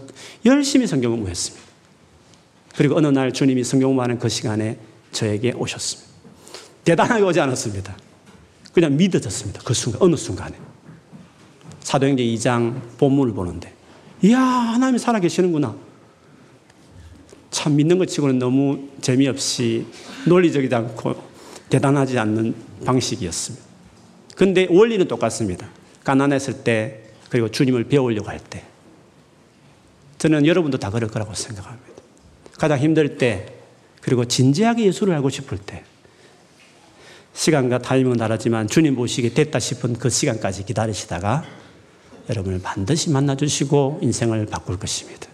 열심히 0.47 0.87
성경 0.87 1.13
공부했습니다. 1.13 1.67
그리고 2.77 2.97
어느 2.97 3.09
날 3.09 3.33
주님이 3.33 3.65
성경 3.65 3.91
공부하는 3.91 4.19
그 4.19 4.29
시간에 4.29 4.79
저에게 5.13 5.53
오셨습니다. 5.53 6.09
대단하게 6.85 7.23
오지 7.23 7.41
않았습니다. 7.41 7.97
그냥 8.79 8.97
믿어졌습니다. 8.97 9.61
그 9.65 9.75
순간, 9.75 10.01
어느 10.01 10.15
순간에. 10.15 10.57
사도행전 11.81 12.25
2장 12.25 12.81
본문을 12.97 13.35
보는데, 13.35 13.75
이야, 14.23 14.39
하나님이 14.39 15.01
살아계시는구나. 15.01 15.75
참 17.51 17.75
믿는 17.75 17.99
것 17.99 18.07
치고는 18.07 18.39
너무 18.39 18.89
재미없이 19.01 19.85
논리적이지 20.27 20.73
않고 20.73 21.21
대단하지 21.69 22.21
않는 22.21 22.55
방식이었습니다. 22.85 23.67
근데 24.37 24.69
원리는 24.71 25.09
똑같습니다. 25.09 25.69
가난했을 26.05 26.63
때, 26.63 27.03
그리고 27.31 27.51
주님을 27.51 27.83
배우려고 27.83 28.29
할 28.29 28.39
때. 28.39 28.65
저는 30.19 30.47
여러분도 30.47 30.79
다 30.79 30.91
그럴 30.91 31.11
거라고 31.11 31.35
생각합니다. 31.35 32.03
가장 32.57 32.79
힘들 32.79 33.19
때, 33.19 33.55
그리고 34.01 34.25
진지하게 34.25 34.85
예수를 34.85 35.15
알고 35.15 35.31
싶을 35.31 35.59
때, 35.59 35.83
시간과 37.39 37.79
타이밍은 37.79 38.17
다르지만 38.17 38.67
주님 38.67 38.97
모시게 38.97 39.33
됐다 39.33 39.61
싶은 39.61 39.93
그 39.95 40.11
시간까지 40.11 40.65
기다리시다가 40.65 41.45
여러분을 42.29 42.61
반드시 42.61 43.11
만나주시고 43.11 44.01
인생을 44.03 44.47
바꿀 44.47 44.77
것입니다. 44.77 45.29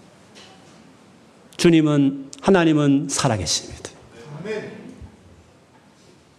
주님은, 1.57 2.30
하나님은 2.42 3.09
살아계십니다. 3.09 3.90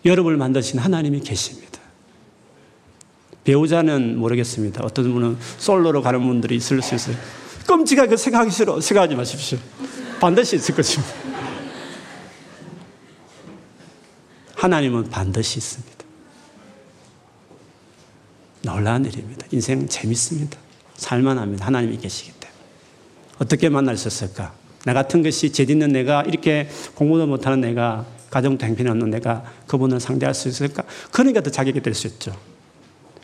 여러분을 0.05 0.37
만드신 0.37 0.77
하나님이 0.77 1.21
계십니다. 1.21 1.79
배우자는 3.43 4.19
모르겠습니다. 4.19 4.83
어떤 4.83 5.11
분은 5.11 5.37
솔로로 5.57 6.03
가는 6.03 6.21
분들이 6.21 6.57
있을 6.57 6.83
수 6.83 6.93
있어요. 6.93 7.15
끔찍하게 7.65 8.15
생각하기 8.17 8.51
싫어. 8.51 8.79
생각하지 8.79 9.15
마십시오. 9.15 9.57
반드시 10.19 10.57
있을 10.57 10.75
것입니다. 10.75 11.11
하나님은 14.65 15.11
반드시 15.11 15.59
있습니다. 15.59 15.93
놀라운 18.63 19.05
일입니다. 19.05 19.45
인생 19.51 19.87
재밌습니다. 19.87 20.57
살만합니다. 20.95 21.67
하나님이 21.67 21.97
계시기 21.97 22.31
때문에. 22.31 22.59
어떻게 23.37 23.69
만날 23.69 23.95
수 23.95 24.07
있을까? 24.07 24.53
나 24.83 24.93
같은 24.93 25.21
것이 25.21 25.51
죄 25.51 25.67
짓는 25.67 25.89
내가 25.89 26.23
이렇게 26.23 26.67
공부도 26.95 27.27
못하는 27.27 27.61
내가 27.61 28.07
가정도 28.31 28.65
행편없는 28.65 29.11
내가 29.11 29.43
그분을 29.67 29.99
상대할 29.99 30.33
수 30.33 30.47
있을까? 30.47 30.83
그러니까 31.11 31.41
더 31.41 31.51
자격이 31.51 31.81
될 31.81 31.93
수 31.93 32.07
있죠. 32.07 32.35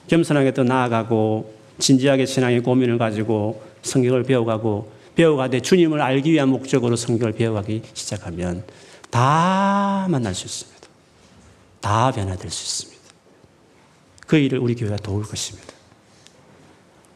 겸손하게 0.09 0.53
더 0.53 0.63
나아가고 0.63 1.55
진지하게 1.79 2.27
신앙의 2.27 2.61
고민을 2.61 2.99
가지고 2.99 3.63
성경을 3.81 4.23
배워가고 4.23 4.91
배워가되 5.15 5.61
주님을 5.61 6.01
알기 6.01 6.31
위한 6.33 6.49
목적으로 6.49 6.95
성경을 6.95 7.33
배워가기 7.33 7.81
시작하면 7.95 8.63
다 9.09 10.05
만날 10.07 10.35
수 10.35 10.45
있습니다. 10.45 10.80
다 11.81 12.11
변화될 12.11 12.49
수 12.49 12.85
있습니다. 12.85 13.01
그 14.27 14.37
일을 14.37 14.59
우리 14.59 14.75
교회가 14.75 14.97
도울 14.97 15.23
것입니다. 15.23 15.73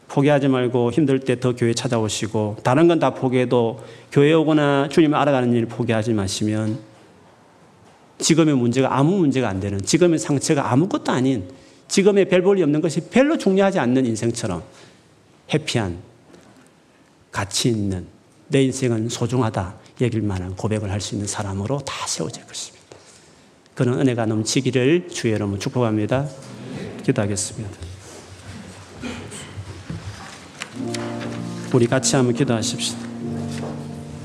포기하지 0.08 0.48
말고 0.48 0.92
힘들 0.92 1.20
때 1.20 1.36
더 1.36 1.54
교회 1.54 1.74
찾아오시고 1.74 2.58
다른 2.62 2.88
건 2.88 2.98
다 2.98 3.10
포기해도 3.14 3.80
교회 4.12 4.32
오거나 4.32 4.88
주님을 4.90 5.16
알아가는 5.18 5.52
일을 5.52 5.66
포기하지 5.66 6.12
마시면 6.14 6.78
지금의 8.18 8.54
문제가 8.56 8.96
아무 8.96 9.18
문제가 9.18 9.48
안 9.48 9.60
되는 9.60 9.80
지금의 9.80 10.18
상처가 10.18 10.72
아무것도 10.72 11.12
아닌 11.12 11.48
지금의 11.88 12.28
별 12.28 12.42
볼이 12.42 12.62
없는 12.62 12.80
것이 12.80 13.00
별로 13.10 13.36
중요하지 13.36 13.78
않는 13.78 14.06
인생처럼 14.06 14.62
해피한 15.52 15.98
가치 17.30 17.68
있는 17.68 18.06
내 18.48 18.62
인생은 18.62 19.08
소중하다 19.10 19.76
얘길 20.00 20.22
만한 20.22 20.56
고백을 20.56 20.90
할 20.90 21.00
수 21.00 21.14
있는 21.14 21.26
사람으로 21.26 21.78
다 21.80 22.06
세워질 22.06 22.46
것입니다. 22.46 22.75
그런 23.76 24.00
은혜가 24.00 24.24
넘치기를 24.24 25.08
주의 25.10 25.34
여러분 25.34 25.60
축복합니다. 25.60 26.26
기도하겠습니다. 27.04 27.76
우리 31.74 31.86
같이 31.86 32.16
한번 32.16 32.34
기도하십시다. 32.34 32.98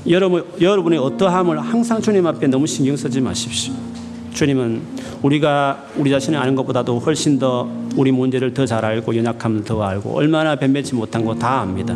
여러분, 0.08 0.46
여러분의 0.58 0.98
어떠함을 0.98 1.60
항상 1.60 2.00
주님 2.00 2.26
앞에 2.26 2.46
너무 2.46 2.66
신경 2.66 2.96
쓰지 2.96 3.20
마십시오. 3.20 3.74
주님은 4.32 4.80
우리가 5.20 5.86
우리 5.96 6.10
자신을 6.10 6.38
아는 6.38 6.54
것보다도 6.56 6.98
훨씬 7.00 7.38
더 7.38 7.70
우리 7.94 8.10
문제를 8.10 8.54
더 8.54 8.64
잘 8.64 8.82
알고 8.86 9.14
연약함을 9.14 9.64
더 9.64 9.82
알고 9.82 10.16
얼마나 10.16 10.56
변변치 10.56 10.94
못한 10.94 11.26
거 11.26 11.34
다 11.34 11.60
압니다. 11.60 11.92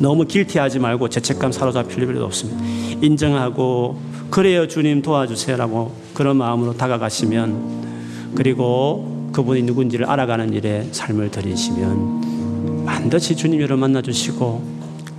너무 0.00 0.24
길티하지 0.26 0.80
말고 0.80 1.08
죄책감 1.10 1.52
사로잡힐 1.52 2.06
필요도 2.06 2.24
없습니다. 2.24 2.60
인정하고 3.06 4.00
그래요 4.30 4.66
주님 4.66 5.00
도와주세요라고 5.00 6.07
그런 6.18 6.36
마음으로 6.36 6.76
다가가시면 6.76 8.32
그리고 8.34 9.30
그분이 9.32 9.62
누군지를 9.62 10.04
알아가는 10.04 10.52
일에 10.52 10.88
삶을 10.90 11.30
들이시면 11.30 12.84
반드시 12.84 13.36
주님 13.36 13.60
여러분 13.60 13.78
만나 13.78 14.02
주시고 14.02 14.60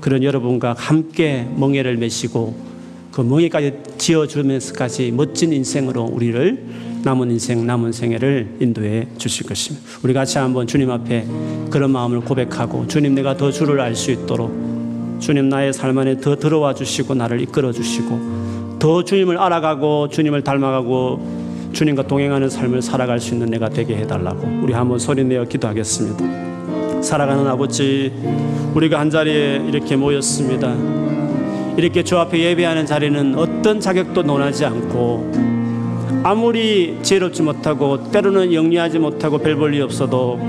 그런 0.01 0.23
여러분과 0.23 0.75
함께 0.77 1.47
멍해를 1.55 1.95
메시고 1.95 2.53
그 3.13 3.21
멍해까지 3.21 3.75
지어주면서까지 3.97 5.13
멋진 5.13 5.53
인생으로 5.53 6.03
우리를 6.03 6.65
남은 7.05 7.31
인생, 7.31 7.65
남은 7.65 7.93
생애를 7.93 8.57
인도해 8.59 9.07
주실 9.17 9.47
것입니다. 9.47 9.87
우리 10.03 10.13
같이 10.13 10.37
한번 10.37 10.67
주님 10.67 10.91
앞에 10.91 11.25
그런 11.69 11.91
마음을 11.91 12.19
고백하고 12.19 12.87
주님 12.87 13.15
내가 13.15 13.37
더 13.37 13.51
주를 13.51 13.79
알 13.79 13.95
수 13.95 14.11
있도록 14.11 14.51
주님 15.21 15.47
나의 15.47 15.71
삶 15.71 15.97
안에 15.97 16.19
더 16.19 16.35
들어와 16.35 16.73
주시고 16.73 17.15
나를 17.15 17.39
이끌어 17.39 17.71
주시고 17.71 18.38
더 18.79 19.03
주님을 19.03 19.37
알아가고 19.37 20.07
주님을 20.07 20.43
닮아가고 20.43 21.49
주님과 21.73 22.03
동행하는 22.07 22.49
삶을 22.49 22.81
살아갈 22.81 23.19
수 23.19 23.33
있는 23.33 23.47
내가 23.47 23.69
되게 23.69 23.95
해달라고 23.97 24.47
우리 24.63 24.73
한번 24.73 24.97
소리내어 24.97 25.43
기도하겠습니다. 25.45 27.01
살아가는 27.01 27.45
아버지, 27.47 28.11
우리가 28.73 28.99
한 28.99 29.09
자리에 29.09 29.63
이렇게 29.67 29.95
모였습니다. 29.95 30.73
이렇게 31.77 32.03
주 32.03 32.17
앞에 32.17 32.39
예배하는 32.39 32.85
자리는 32.85 33.35
어떤 33.37 33.79
자격도 33.79 34.23
논하지 34.23 34.65
않고 34.65 35.31
아무리 36.23 36.97
지혜롭지 37.01 37.41
못하고 37.43 38.11
때로는 38.11 38.53
영리하지 38.53 38.99
못하고 38.99 39.37
별 39.37 39.55
볼일 39.55 39.81
없어도 39.83 40.39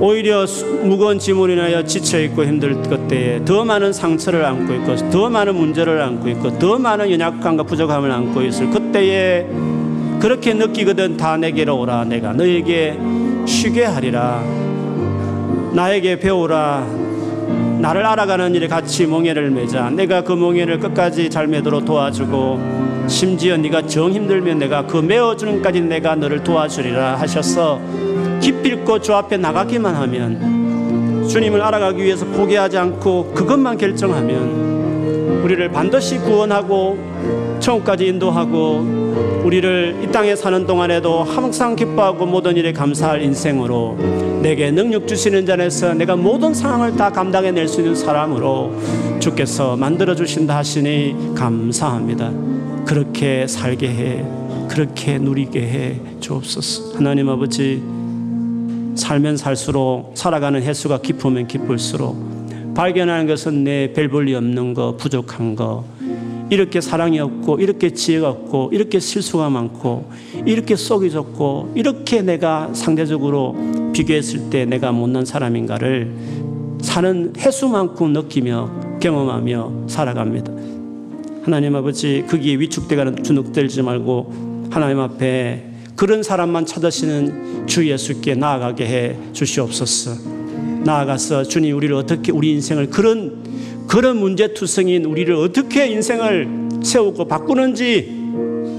오히려 0.00 0.46
무거운 0.82 1.18
지문이 1.18 1.56
나여 1.56 1.84
지쳐있고 1.84 2.44
힘들 2.44 2.80
그때에 2.80 3.44
더 3.44 3.64
많은 3.64 3.92
상처를 3.92 4.44
안고 4.46 4.72
있고 4.74 5.10
더 5.10 5.28
많은 5.28 5.54
문제를 5.54 6.00
안고 6.00 6.28
있고 6.30 6.58
더 6.58 6.78
많은 6.78 7.10
연약함과 7.10 7.64
부족함을 7.64 8.10
안고 8.10 8.40
있을 8.42 8.70
그때에 8.70 9.46
그렇게 10.18 10.54
느끼거든 10.54 11.18
다 11.18 11.36
내게로 11.36 11.78
오라 11.78 12.04
내가. 12.04 12.32
너에게 12.32 12.98
쉬게 13.46 13.84
하리라. 13.84 14.42
나에게 15.72 16.18
배우라. 16.18 16.86
나를 17.80 18.04
알아가는 18.04 18.54
일에 18.54 18.68
같이 18.68 19.06
멍에를 19.06 19.50
매자. 19.50 19.90
내가 19.90 20.22
그 20.22 20.32
멍에를 20.32 20.78
끝까지 20.78 21.28
잘 21.30 21.46
매도록 21.46 21.84
도와주고 21.84 23.06
심지어 23.06 23.56
네가 23.56 23.86
정 23.86 24.12
힘들면 24.12 24.58
내가 24.58 24.86
그 24.86 24.98
메어주는까지 24.98 25.80
내가 25.82 26.14
너를 26.14 26.44
도와주리라 26.44 27.16
하셔서 27.16 27.80
기필코 28.40 29.00
주 29.00 29.14
앞에 29.14 29.36
나가기만 29.36 29.94
하면 29.94 31.28
주님을 31.28 31.60
알아가기 31.60 32.02
위해서 32.02 32.24
포기하지 32.26 32.78
않고 32.78 33.32
그것만 33.34 33.78
결정하면 33.78 35.42
우리를 35.44 35.68
반드시 35.70 36.18
구원하고 36.18 36.98
천국까지 37.60 38.06
인도하고 38.06 39.42
우리를 39.44 40.00
이 40.02 40.12
땅에 40.12 40.34
사는 40.34 40.66
동안에도 40.66 41.22
항상 41.22 41.76
기뻐하고 41.76 42.26
모든 42.26 42.56
일에 42.56 42.72
감사할 42.72 43.22
인생으로 43.22 43.96
내게 44.42 44.70
능력 44.70 45.06
주시는 45.06 45.46
자에서 45.46 45.94
내가 45.94 46.16
모든 46.16 46.54
상황을 46.54 46.96
다 46.96 47.10
감당해낼 47.10 47.68
수 47.68 47.80
있는 47.80 47.94
사람으로 47.94 48.74
주께서 49.20 49.76
만들어 49.76 50.14
주신다 50.14 50.56
하시니 50.56 51.34
감사합니다. 51.36 52.32
그렇게 52.86 53.46
살게 53.46 53.88
해, 53.88 54.24
그렇게 54.68 55.18
누리게 55.18 55.60
해 55.60 56.00
주옵소서. 56.20 56.96
하나님 56.96 57.28
아버지, 57.28 57.82
살면 58.94 59.36
살수록 59.36 60.12
살아가는 60.14 60.62
횟수가 60.62 61.00
깊으면 61.00 61.46
깊을수록 61.46 62.74
발견하는 62.74 63.26
것은 63.26 63.64
내 63.64 63.92
별 63.92 64.08
볼일 64.08 64.36
없는 64.36 64.74
거, 64.74 64.96
부족한 64.96 65.56
거, 65.56 65.84
이렇게 66.50 66.80
사랑이 66.80 67.18
없고, 67.20 67.58
이렇게 67.58 67.90
지혜가 67.90 68.28
없고, 68.28 68.70
이렇게 68.72 68.98
실수가 69.00 69.50
많고, 69.50 70.10
이렇게 70.46 70.76
속이 70.76 71.10
좁고, 71.10 71.72
이렇게 71.74 72.22
내가 72.22 72.70
상대적으로 72.72 73.56
비교했을 73.92 74.50
때 74.50 74.64
내가 74.64 74.92
못난 74.92 75.24
사람인가를 75.24 76.14
사는 76.80 77.32
횟수만큼 77.36 78.12
느끼며 78.12 78.98
경험하며 79.00 79.72
살아갑니다. 79.88 80.52
하나님 81.44 81.74
아버지 81.74 82.24
거기에 82.28 82.54
위축되가는 82.56 83.22
주눅들지 83.22 83.82
말고 83.82 84.68
하나님 84.70 85.00
앞에 85.00 85.69
그런 86.00 86.22
사람만 86.22 86.64
찾으시는 86.64 87.66
주 87.66 87.86
예수께 87.86 88.34
나아가게 88.34 88.86
해 88.86 89.16
주시옵소서. 89.34 90.12
나아가서 90.82 91.42
주님 91.42 91.76
우리를 91.76 91.94
어떻게 91.94 92.32
우리 92.32 92.52
인생을 92.52 92.88
그런 92.88 93.84
그런 93.86 94.16
문제투성인 94.16 95.04
우리를 95.04 95.34
어떻게 95.34 95.88
인생을 95.88 96.48
세우고 96.82 97.26
바꾸는지 97.26 98.18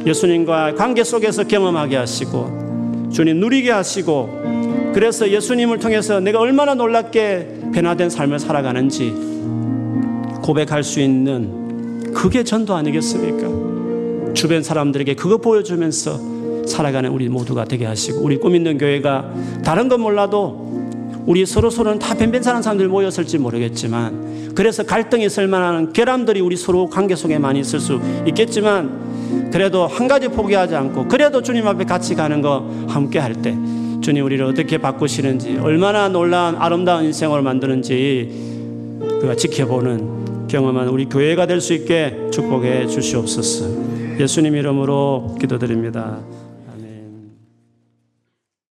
예수님과 0.03 0.73
관계 0.73 1.03
속에서 1.03 1.43
경험하게 1.43 1.97
하시고 1.97 3.09
주님 3.13 3.39
누리게 3.39 3.69
하시고 3.69 4.91
그래서 4.95 5.29
예수님을 5.29 5.77
통해서 5.77 6.19
내가 6.19 6.39
얼마나 6.39 6.73
놀랍게 6.73 7.69
변화된 7.71 8.09
삶을 8.09 8.39
살아가는지 8.39 9.13
고백할 10.41 10.83
수 10.83 10.99
있는 10.99 12.13
그게 12.15 12.43
전도 12.43 12.73
아니겠습니까? 12.73 14.33
주변 14.33 14.63
사람들에게 14.63 15.13
그거 15.13 15.37
보여주면서 15.37 16.40
살아가는 16.67 17.09
우리 17.09 17.29
모두가 17.29 17.65
되게 17.65 17.85
하시고 17.85 18.19
우리 18.21 18.37
꿈 18.37 18.55
있는 18.55 18.77
교회가 18.77 19.33
다른 19.63 19.87
건 19.87 20.01
몰라도 20.01 20.69
우리 21.25 21.45
서로 21.45 21.69
서로는 21.69 21.99
다 21.99 22.15
변변찮은 22.15 22.61
사람들 22.61 22.87
모였을지 22.87 23.37
모르겠지만 23.37 24.51
그래서 24.55 24.83
갈등이 24.83 25.25
있을 25.25 25.47
만한 25.47 25.93
결함들이 25.93 26.41
우리 26.41 26.55
서로 26.57 26.87
관계 26.89 27.15
속에 27.15 27.37
많이 27.39 27.59
있을 27.59 27.79
수 27.79 27.99
있겠지만 28.27 29.49
그래도 29.51 29.87
한 29.87 30.07
가지 30.07 30.27
포기하지 30.27 30.75
않고 30.75 31.07
그래도 31.07 31.41
주님 31.41 31.67
앞에 31.67 31.85
같이 31.85 32.15
가는 32.15 32.41
거 32.41 32.69
함께 32.87 33.19
할 33.19 33.33
때 33.35 33.55
주님 34.01 34.25
우리를 34.25 34.43
어떻게 34.45 34.79
바꾸시는지 34.79 35.59
얼마나 35.61 36.09
놀라운 36.09 36.55
아름다운 36.55 37.05
인생을 37.05 37.41
만드는지 37.43 38.97
그가 39.21 39.35
지켜보는 39.35 40.47
경험한 40.47 40.87
우리 40.89 41.05
교회가 41.05 41.45
될 41.45 41.61
수 41.61 41.73
있게 41.73 42.17
축복해 42.31 42.87
주시옵소서. 42.87 43.69
예수님 44.19 44.55
이름으로 44.55 45.37
기도드립니다. 45.39 46.17